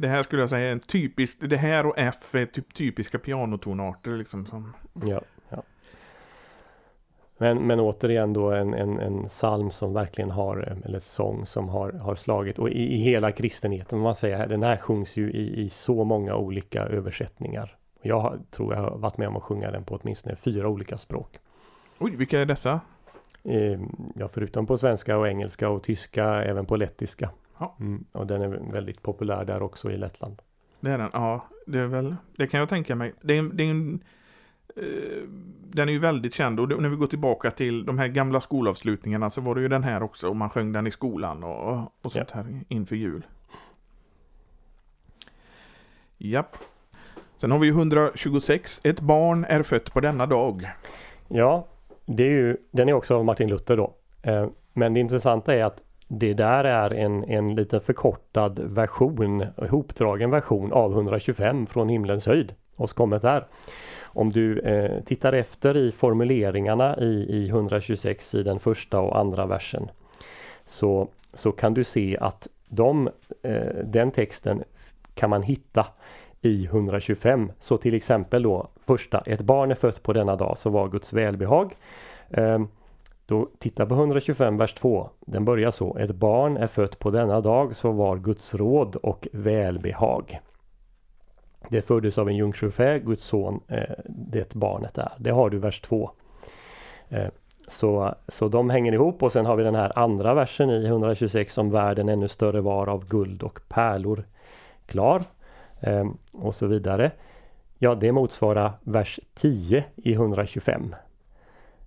Det 0.00 0.08
här 0.08 0.22
skulle 0.22 0.42
jag 0.42 0.50
säga 0.50 0.68
är 0.68 0.72
en 0.72 0.80
typisk, 0.80 1.38
det 1.40 1.56
här 1.56 1.86
och 1.86 1.94
F 1.98 2.34
är 2.34 2.46
typ 2.46 2.74
typiska 2.74 3.18
pianotonarter 3.18 4.10
liksom. 4.16 4.46
Som, 4.46 4.72
ja. 5.06 5.20
Men, 7.40 7.66
men 7.66 7.80
återigen 7.80 8.32
då 8.32 8.50
en, 8.50 8.74
en, 8.74 9.00
en 9.00 9.28
psalm 9.28 9.70
som 9.70 9.92
verkligen 9.92 10.30
har, 10.30 10.78
eller 10.84 10.98
sång 10.98 11.46
som 11.46 11.68
har, 11.68 11.92
har 11.92 12.14
slagit 12.14 12.58
och 12.58 12.70
i, 12.70 12.94
i 12.94 12.96
hela 12.96 13.32
kristenheten, 13.32 13.98
man 13.98 14.14
säger 14.14 14.46
den 14.46 14.62
här 14.62 14.76
sjungs 14.76 15.16
ju 15.16 15.30
i, 15.30 15.60
i 15.64 15.70
så 15.70 16.04
många 16.04 16.36
olika 16.36 16.82
översättningar. 16.82 17.76
Jag 18.02 18.38
tror 18.50 18.74
jag 18.74 18.80
har 18.80 18.98
varit 18.98 19.18
med 19.18 19.28
om 19.28 19.36
att 19.36 19.42
sjunga 19.42 19.70
den 19.70 19.84
på 19.84 19.98
åtminstone 20.02 20.36
fyra 20.36 20.68
olika 20.68 20.98
språk. 20.98 21.38
oj, 21.98 22.16
vilka 22.16 22.40
är 22.40 22.46
dessa? 22.46 22.80
Eh, 23.44 23.80
Ja, 24.14 24.28
förutom 24.28 24.66
på 24.66 24.78
svenska 24.78 25.18
och 25.18 25.28
engelska 25.28 25.68
och 25.68 25.82
tyska, 25.82 26.24
även 26.24 26.66
på 26.66 26.76
lettiska. 26.76 27.30
Ja. 27.58 27.76
Mm, 27.80 28.04
och 28.12 28.26
den 28.26 28.42
är 28.42 28.72
väldigt 28.72 29.02
populär 29.02 29.44
där 29.44 29.62
också 29.62 29.90
i 29.90 29.96
Lettland. 29.96 30.42
Det 30.80 30.90
är 30.90 30.98
den, 30.98 31.10
ja. 31.12 31.46
Det 31.66 31.78
är 31.78 31.86
väl, 31.86 32.16
det 32.36 32.46
kan 32.46 32.60
jag 32.60 32.68
tänka 32.68 32.94
mig. 32.94 33.12
Det 33.20 33.38
är, 33.38 33.42
det 33.42 33.62
är 33.62 33.70
en, 33.70 34.00
den 35.72 35.88
är 35.88 35.92
ju 35.92 35.98
väldigt 35.98 36.34
känd 36.34 36.60
och 36.60 36.82
när 36.82 36.88
vi 36.88 36.96
går 36.96 37.06
tillbaka 37.06 37.50
till 37.50 37.84
de 37.86 37.98
här 37.98 38.08
gamla 38.08 38.40
skolavslutningarna 38.40 39.30
så 39.30 39.40
var 39.40 39.54
det 39.54 39.60
ju 39.60 39.68
den 39.68 39.84
här 39.84 40.02
också 40.02 40.28
och 40.28 40.36
man 40.36 40.50
sjöng 40.50 40.72
den 40.72 40.86
i 40.86 40.90
skolan 40.90 41.44
och, 41.44 41.92
och 42.02 42.12
sånt 42.12 42.30
här 42.30 42.60
inför 42.68 42.96
jul. 42.96 43.26
Japp. 46.18 46.56
Sen 47.36 47.50
har 47.50 47.58
vi 47.58 47.66
ju 47.66 47.72
126. 47.72 48.80
Ett 48.84 49.00
barn 49.00 49.44
är 49.44 49.62
fött 49.62 49.92
på 49.92 50.00
denna 50.00 50.26
dag. 50.26 50.66
Ja, 51.28 51.66
det 52.06 52.22
är 52.22 52.30
ju, 52.30 52.56
den 52.70 52.88
är 52.88 52.92
också 52.92 53.16
av 53.16 53.24
Martin 53.24 53.48
Luther 53.48 53.76
då. 53.76 53.94
Eh, 54.22 54.48
men 54.72 54.94
det 54.94 55.00
intressanta 55.00 55.54
är 55.54 55.64
att 55.64 55.82
det 56.08 56.34
där 56.34 56.64
är 56.64 56.90
en, 56.90 57.24
en 57.24 57.54
lite 57.54 57.80
förkortad 57.80 58.58
version, 58.58 59.46
ihopdragen 59.62 60.30
version 60.30 60.72
av 60.72 60.92
125 60.92 61.66
från 61.66 61.88
himlens 61.88 62.26
höjd. 62.26 62.54
Oss 62.80 62.92
kommet 62.92 63.22
där. 63.22 63.46
Om 64.02 64.30
du 64.30 64.58
eh, 64.58 65.02
tittar 65.04 65.32
efter 65.32 65.76
i 65.76 65.92
formuleringarna 65.92 66.96
i, 66.98 67.26
i 67.28 67.48
126 67.48 68.34
i 68.34 68.42
den 68.42 68.58
första 68.58 69.00
och 69.00 69.18
andra 69.18 69.46
versen 69.46 69.90
så, 70.64 71.08
så 71.34 71.52
kan 71.52 71.74
du 71.74 71.84
se 71.84 72.18
att 72.20 72.48
de, 72.68 73.08
eh, 73.42 73.84
den 73.84 74.10
texten 74.10 74.62
kan 75.14 75.30
man 75.30 75.42
hitta 75.42 75.86
i 76.40 76.64
125. 76.64 77.52
Så 77.58 77.76
till 77.76 77.94
exempel 77.94 78.42
då 78.42 78.68
första, 78.86 79.20
ett 79.20 79.40
barn 79.40 79.70
är 79.70 79.74
fött 79.74 80.02
på 80.02 80.12
denna 80.12 80.36
dag 80.36 80.58
så 80.58 80.70
var 80.70 80.88
Guds 80.88 81.12
välbehag. 81.12 81.76
Eh, 82.30 82.58
då 83.26 83.48
titta 83.58 83.86
på 83.86 83.94
125 83.94 84.56
vers 84.56 84.74
2. 84.74 85.10
Den 85.20 85.44
börjar 85.44 85.70
så. 85.70 85.98
Ett 85.98 86.14
barn 86.14 86.56
är 86.56 86.66
fött 86.66 86.98
på 86.98 87.10
denna 87.10 87.40
dag 87.40 87.76
så 87.76 87.90
var 87.90 88.16
Guds 88.16 88.54
råd 88.54 88.96
och 88.96 89.28
välbehag. 89.32 90.40
Det 91.68 91.82
föddes 91.82 92.18
av 92.18 92.28
en 92.28 92.36
jungfrufä, 92.36 92.98
Guds 92.98 93.24
son, 93.24 93.60
eh, 93.68 93.94
det 94.04 94.54
barnet 94.54 94.98
är. 94.98 95.12
Det 95.18 95.30
har 95.30 95.50
du 95.50 95.58
vers 95.58 95.80
2. 95.80 96.10
Eh, 97.08 97.28
så, 97.68 98.14
så 98.28 98.48
de 98.48 98.70
hänger 98.70 98.92
ihop 98.92 99.22
och 99.22 99.32
sen 99.32 99.46
har 99.46 99.56
vi 99.56 99.64
den 99.64 99.74
här 99.74 99.98
andra 99.98 100.34
versen 100.34 100.70
i 100.70 100.86
126 100.86 101.58
om 101.58 101.70
världen 101.70 102.08
ännu 102.08 102.28
större 102.28 102.60
var 102.60 102.88
av 102.88 103.08
guld 103.08 103.42
och 103.42 103.60
pärlor 103.68 104.24
klar. 104.86 105.22
Eh, 105.80 106.06
och 106.32 106.54
så 106.54 106.66
vidare. 106.66 107.10
Ja, 107.78 107.94
det 107.94 108.12
motsvarar 108.12 108.72
vers 108.82 109.20
10 109.34 109.84
i 109.96 110.12
125. 110.12 110.94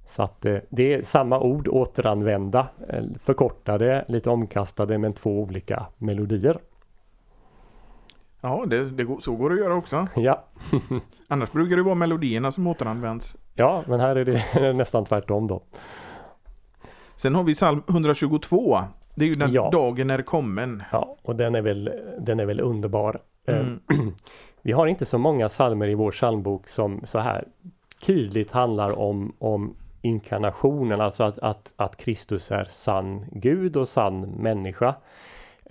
Så 0.05 0.23
att 0.23 0.45
eh, 0.45 0.57
det 0.69 0.93
är 0.93 1.01
samma 1.01 1.39
ord 1.39 1.67
återanvända, 1.67 2.67
eh, 2.89 3.03
förkortade, 3.19 4.05
lite 4.07 4.29
omkastade 4.29 4.97
men 4.97 5.13
två 5.13 5.41
olika 5.41 5.86
melodier. 5.97 6.59
Ja, 8.45 8.63
det, 8.67 8.84
det, 8.84 9.08
så 9.21 9.36
går 9.36 9.49
det 9.49 9.53
att 9.53 9.62
göra 9.62 9.75
också. 9.75 10.08
Ja. 10.15 10.43
Annars 11.29 11.51
brukar 11.51 11.75
det 11.75 11.84
vara 11.84 11.95
melodierna 11.95 12.51
som 12.51 12.67
återanvänds. 12.67 13.36
Ja, 13.53 13.84
men 13.88 13.99
här 13.99 14.15
är 14.15 14.25
det 14.25 14.73
nästan 14.73 15.06
tvärtom 15.06 15.47
då. 15.47 15.63
Sen 17.15 17.36
har 17.36 17.43
vi 17.43 17.53
psalm 17.56 17.84
122. 17.89 18.79
Det 19.15 19.25
är 19.25 19.27
ju 19.27 19.34
den 19.34 19.53
ja. 19.53 19.69
dagen 19.71 20.10
är 20.10 20.21
kommen. 20.21 20.84
Ja, 20.91 21.17
och 21.21 21.36
den 21.36 21.56
är 21.56 21.62
väl, 21.62 21.91
den 22.19 22.39
är 22.39 22.45
väl 22.45 22.62
underbar. 22.62 23.19
Mm. 23.47 23.79
Vi 24.62 24.71
har 24.71 24.88
inte 24.88 25.06
så 25.06 25.17
många 25.17 25.49
psalmer 25.49 25.88
i 25.88 25.95
vår 25.95 26.12
psalmbok 26.12 26.67
som 26.67 27.01
så 27.03 27.19
här 27.19 27.47
tydligt 28.06 28.51
handlar 28.51 28.99
om, 28.99 29.34
om 29.39 29.75
inkarnationen, 30.01 31.01
alltså 31.01 31.23
att, 31.23 31.39
att, 31.39 31.73
att 31.75 31.97
Kristus 31.97 32.51
är 32.51 32.67
sann 32.69 33.25
Gud 33.32 33.77
och 33.77 33.89
sann 33.89 34.21
människa. 34.21 34.95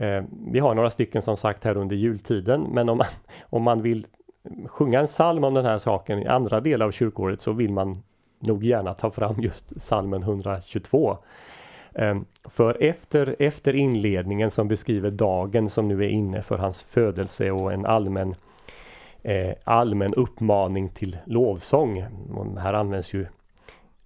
Eh, 0.02 0.24
vi 0.46 0.58
har 0.58 0.74
några 0.74 0.90
stycken 0.90 1.22
som 1.22 1.36
sagt 1.36 1.64
här 1.64 1.76
under 1.76 1.96
jultiden, 1.96 2.62
men 2.62 2.88
om 2.88 2.98
man, 2.98 3.06
om 3.42 3.62
man 3.62 3.82
vill 3.82 4.06
sjunga 4.66 5.00
en 5.00 5.06
psalm 5.06 5.44
om 5.44 5.54
den 5.54 5.64
här 5.64 5.78
saken 5.78 6.18
i 6.18 6.26
andra 6.26 6.60
delar 6.60 6.86
av 6.86 6.90
kyrkåret 6.90 7.40
så 7.40 7.52
vill 7.52 7.72
man 7.72 8.02
nog 8.38 8.64
gärna 8.64 8.94
ta 8.94 9.10
fram 9.10 9.34
just 9.38 9.78
psalmen 9.78 10.22
122. 10.22 11.18
Eh, 11.92 12.18
för 12.44 12.82
efter, 12.82 13.36
efter 13.38 13.74
inledningen 13.74 14.50
som 14.50 14.68
beskriver 14.68 15.10
dagen 15.10 15.70
som 15.70 15.88
nu 15.88 16.04
är 16.04 16.08
inne 16.08 16.42
för 16.42 16.58
hans 16.58 16.82
födelse 16.82 17.50
och 17.50 17.72
en 17.72 17.86
allmän 17.86 18.34
eh, 19.22 19.54
allmän 19.64 20.14
uppmaning 20.14 20.88
till 20.88 21.16
lovsång. 21.24 22.04
Och 22.34 22.60
här 22.60 22.74
används 22.74 23.14
ju 23.14 23.26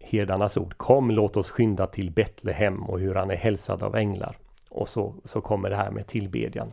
herdarnas 0.00 0.56
ord. 0.56 0.76
Kom 0.76 1.10
låt 1.10 1.36
oss 1.36 1.50
skynda 1.50 1.86
till 1.86 2.10
Betlehem 2.10 2.82
och 2.82 3.00
hur 3.00 3.14
han 3.14 3.30
är 3.30 3.36
hälsad 3.36 3.82
av 3.82 3.96
änglar. 3.96 4.36
Och 4.76 4.88
så, 4.88 5.14
så 5.24 5.40
kommer 5.40 5.70
det 5.70 5.76
här 5.76 5.90
med 5.90 6.06
tillbedjan. 6.06 6.72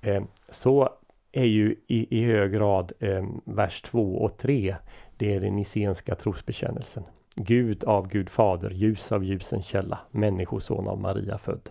Eh, 0.00 0.22
så 0.48 0.88
är 1.32 1.44
ju 1.44 1.76
i, 1.86 2.18
i 2.18 2.24
hög 2.24 2.52
grad 2.52 2.92
eh, 2.98 3.24
vers 3.44 3.82
2 3.82 4.16
och 4.16 4.36
3. 4.36 4.76
Det 5.16 5.34
är 5.34 5.40
den 5.40 5.56
nicenska 5.56 6.14
trosbekännelsen. 6.14 7.04
Gud 7.36 7.84
av 7.84 8.08
Gud 8.08 8.30
fader, 8.30 8.70
ljus 8.70 9.12
av 9.12 9.24
ljusens 9.24 9.66
källa, 9.66 9.98
människoson 10.10 10.88
av 10.88 11.00
Maria 11.00 11.38
född. 11.38 11.70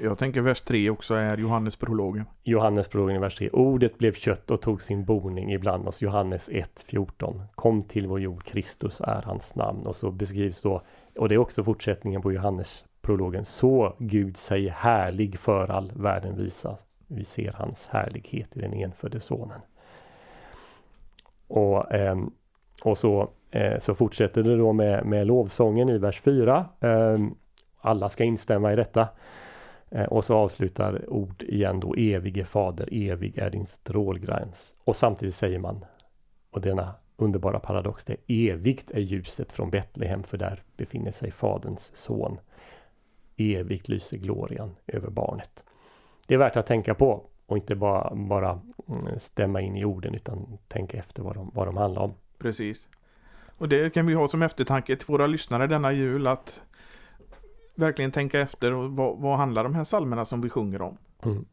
Jag 0.00 0.18
tänker 0.18 0.40
vers 0.40 0.60
3 0.60 0.90
också 0.90 1.14
är 1.14 1.36
Johannesprologen. 1.36 2.24
Johannesprologen 2.42 3.16
i 3.16 3.18
vers 3.18 3.36
3. 3.36 3.50
Ordet 3.50 3.98
blev 3.98 4.12
kött 4.12 4.50
och 4.50 4.62
tog 4.62 4.82
sin 4.82 5.04
boning 5.04 5.52
ibland 5.52 5.88
oss. 5.88 6.02
Johannes 6.02 6.48
1.14. 6.50 7.40
Kom 7.54 7.82
till 7.82 8.06
vår 8.06 8.20
jord, 8.20 8.44
Kristus 8.44 9.00
är 9.00 9.22
hans 9.22 9.54
namn. 9.54 9.86
Och 9.86 9.96
så 9.96 10.10
beskrivs 10.10 10.60
då, 10.60 10.82
och 11.18 11.28
det 11.28 11.34
är 11.34 11.38
också 11.38 11.64
fortsättningen 11.64 12.22
på 12.22 12.32
prologen 13.02 13.44
Så 13.44 13.96
Gud 13.98 14.36
sig 14.36 14.68
härlig 14.68 15.38
för 15.38 15.70
all 15.70 15.92
världen 15.94 16.36
visa. 16.36 16.76
Vi 17.06 17.24
ser 17.24 17.52
hans 17.52 17.86
härlighet 17.86 18.56
i 18.56 18.60
den 18.60 18.74
enfödde 18.74 19.20
sonen. 19.20 19.60
Och, 21.46 21.92
eh, 21.92 22.16
och 22.82 22.98
så, 22.98 23.30
eh, 23.50 23.78
så 23.78 23.94
fortsätter 23.94 24.42
det 24.42 24.56
då 24.56 24.72
med, 24.72 25.06
med 25.06 25.26
lovsången 25.26 25.88
i 25.88 25.98
vers 25.98 26.20
4. 26.20 26.66
Eh, 26.80 27.18
alla 27.80 28.08
ska 28.08 28.24
instämma 28.24 28.72
i 28.72 28.76
detta. 28.76 29.08
Eh, 29.90 30.04
och 30.04 30.24
så 30.24 30.36
avslutar 30.36 31.10
ord 31.10 31.42
igen 31.42 31.80
då 31.80 31.94
evige 31.94 32.44
fader, 32.44 32.88
evig 32.92 33.38
är 33.38 33.50
din 33.50 33.66
strålgräns. 33.66 34.74
Och 34.84 34.96
samtidigt 34.96 35.34
säger 35.34 35.58
man, 35.58 35.84
och 36.50 36.60
denna 36.60 36.94
underbara 37.16 37.58
paradox, 37.58 38.04
det 38.04 38.16
evigt 38.26 38.90
är 38.90 39.00
ljuset 39.00 39.52
från 39.52 39.70
Betlehem 39.70 40.22
för 40.22 40.38
där 40.38 40.62
befinner 40.76 41.10
sig 41.10 41.30
faderns 41.30 41.92
son. 41.94 42.38
Evigt 43.36 43.88
lyser 43.88 44.18
glorian 44.18 44.76
över 44.86 45.10
barnet. 45.10 45.64
Det 46.26 46.34
är 46.34 46.38
värt 46.38 46.56
att 46.56 46.66
tänka 46.66 46.94
på 46.94 47.24
och 47.46 47.56
inte 47.56 47.74
bara, 47.74 48.14
bara 48.14 48.60
mm, 48.88 49.18
stämma 49.18 49.60
in 49.60 49.76
i 49.76 49.84
orden 49.84 50.14
utan 50.14 50.58
tänka 50.68 50.98
efter 50.98 51.22
vad 51.22 51.34
de, 51.34 51.50
vad 51.54 51.66
de 51.66 51.76
handlar 51.76 52.02
om. 52.02 52.14
Precis. 52.38 52.88
Och 53.58 53.68
det 53.68 53.94
kan 53.94 54.06
vi 54.06 54.14
ha 54.14 54.28
som 54.28 54.42
eftertanke 54.42 54.96
till 54.96 55.06
våra 55.06 55.26
lyssnare 55.26 55.66
denna 55.66 55.92
jul 55.92 56.26
att 56.26 56.62
verkligen 57.74 58.12
tänka 58.12 58.40
efter 58.40 58.72
och 58.72 58.90
vad, 58.90 59.18
vad 59.18 59.36
handlar 59.36 59.64
de 59.64 59.74
här 59.74 59.84
salmerna 59.84 60.24
som 60.24 60.40
vi 60.40 60.48
sjunger 60.48 60.82
om? 60.82 60.96
Mm. 61.24 61.44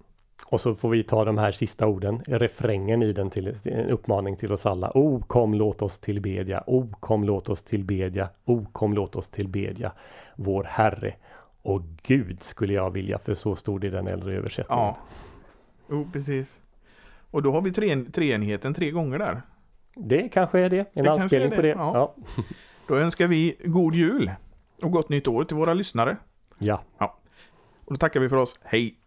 Och 0.46 0.62
så 0.62 0.76
får 0.76 0.89
vi 0.89 1.04
ta 1.04 1.26
de 1.26 1.38
här 1.38 1.52
sista 1.52 1.88
orden, 1.88 2.22
refrängen 2.28 3.04
i 3.04 3.13
den 3.13 3.30
till 3.30 3.56
en 3.63 3.89
uppmaning 3.89 4.36
till 4.36 4.52
oss 4.52 4.65
alla. 4.65 4.92
O 4.98 5.24
kom 5.28 5.54
låt 5.54 5.82
oss 5.82 6.00
tillbedja, 6.00 6.63
O 6.68 6.94
kom 7.00 7.24
låt 7.24 7.50
oss 7.50 7.63
tillbedja, 7.63 8.30
O 8.46 8.65
kom 8.72 8.94
låt 8.94 9.15
oss 9.15 9.30
tillbedja 9.30 9.92
vår 10.36 10.63
Herre 10.63 11.15
och 11.62 11.82
Gud 12.04 12.43
skulle 12.43 12.74
jag 12.74 12.91
vilja, 12.91 13.19
för 13.19 13.34
så 13.34 13.56
stod 13.56 13.82
det 13.82 13.88
i 13.88 13.89
den 13.89 14.08
äldre 14.08 14.36
översättningen. 14.36 14.86
Ja, 14.86 14.98
jo 15.89 16.10
precis. 16.13 16.62
Och 17.32 17.43
då 17.43 17.52
har 17.52 17.62
vi 17.62 17.72
tre, 17.72 18.04
treenigheten 18.13 18.74
tre 18.74 18.91
gånger 18.91 19.19
där. 19.19 19.41
Det 19.95 20.30
kanske 20.30 20.60
är 20.60 20.69
det, 20.69 20.91
en 20.93 21.04
det 21.04 21.12
anspelning 21.12 21.50
det. 21.50 21.56
på 21.56 21.62
det. 21.62 21.67
Ja. 21.67 22.15
ja. 22.15 22.43
Då 22.88 22.95
önskar 22.95 23.28
vi 23.28 23.56
god 23.63 23.95
jul 23.95 24.32
och 24.82 24.91
gott 24.91 25.10
nytt 25.10 25.28
år 25.28 25.43
till 25.43 25.58
våra 25.58 25.74
lyssnare. 25.74 26.17
Ja. 26.58 26.84
ja. 26.98 27.19
Och 27.86 27.93
då 27.93 27.98
tackar 27.98 28.19
vi 28.19 28.30
för 28.30 28.38
oss. 28.38 28.60
Hej! 28.63 28.98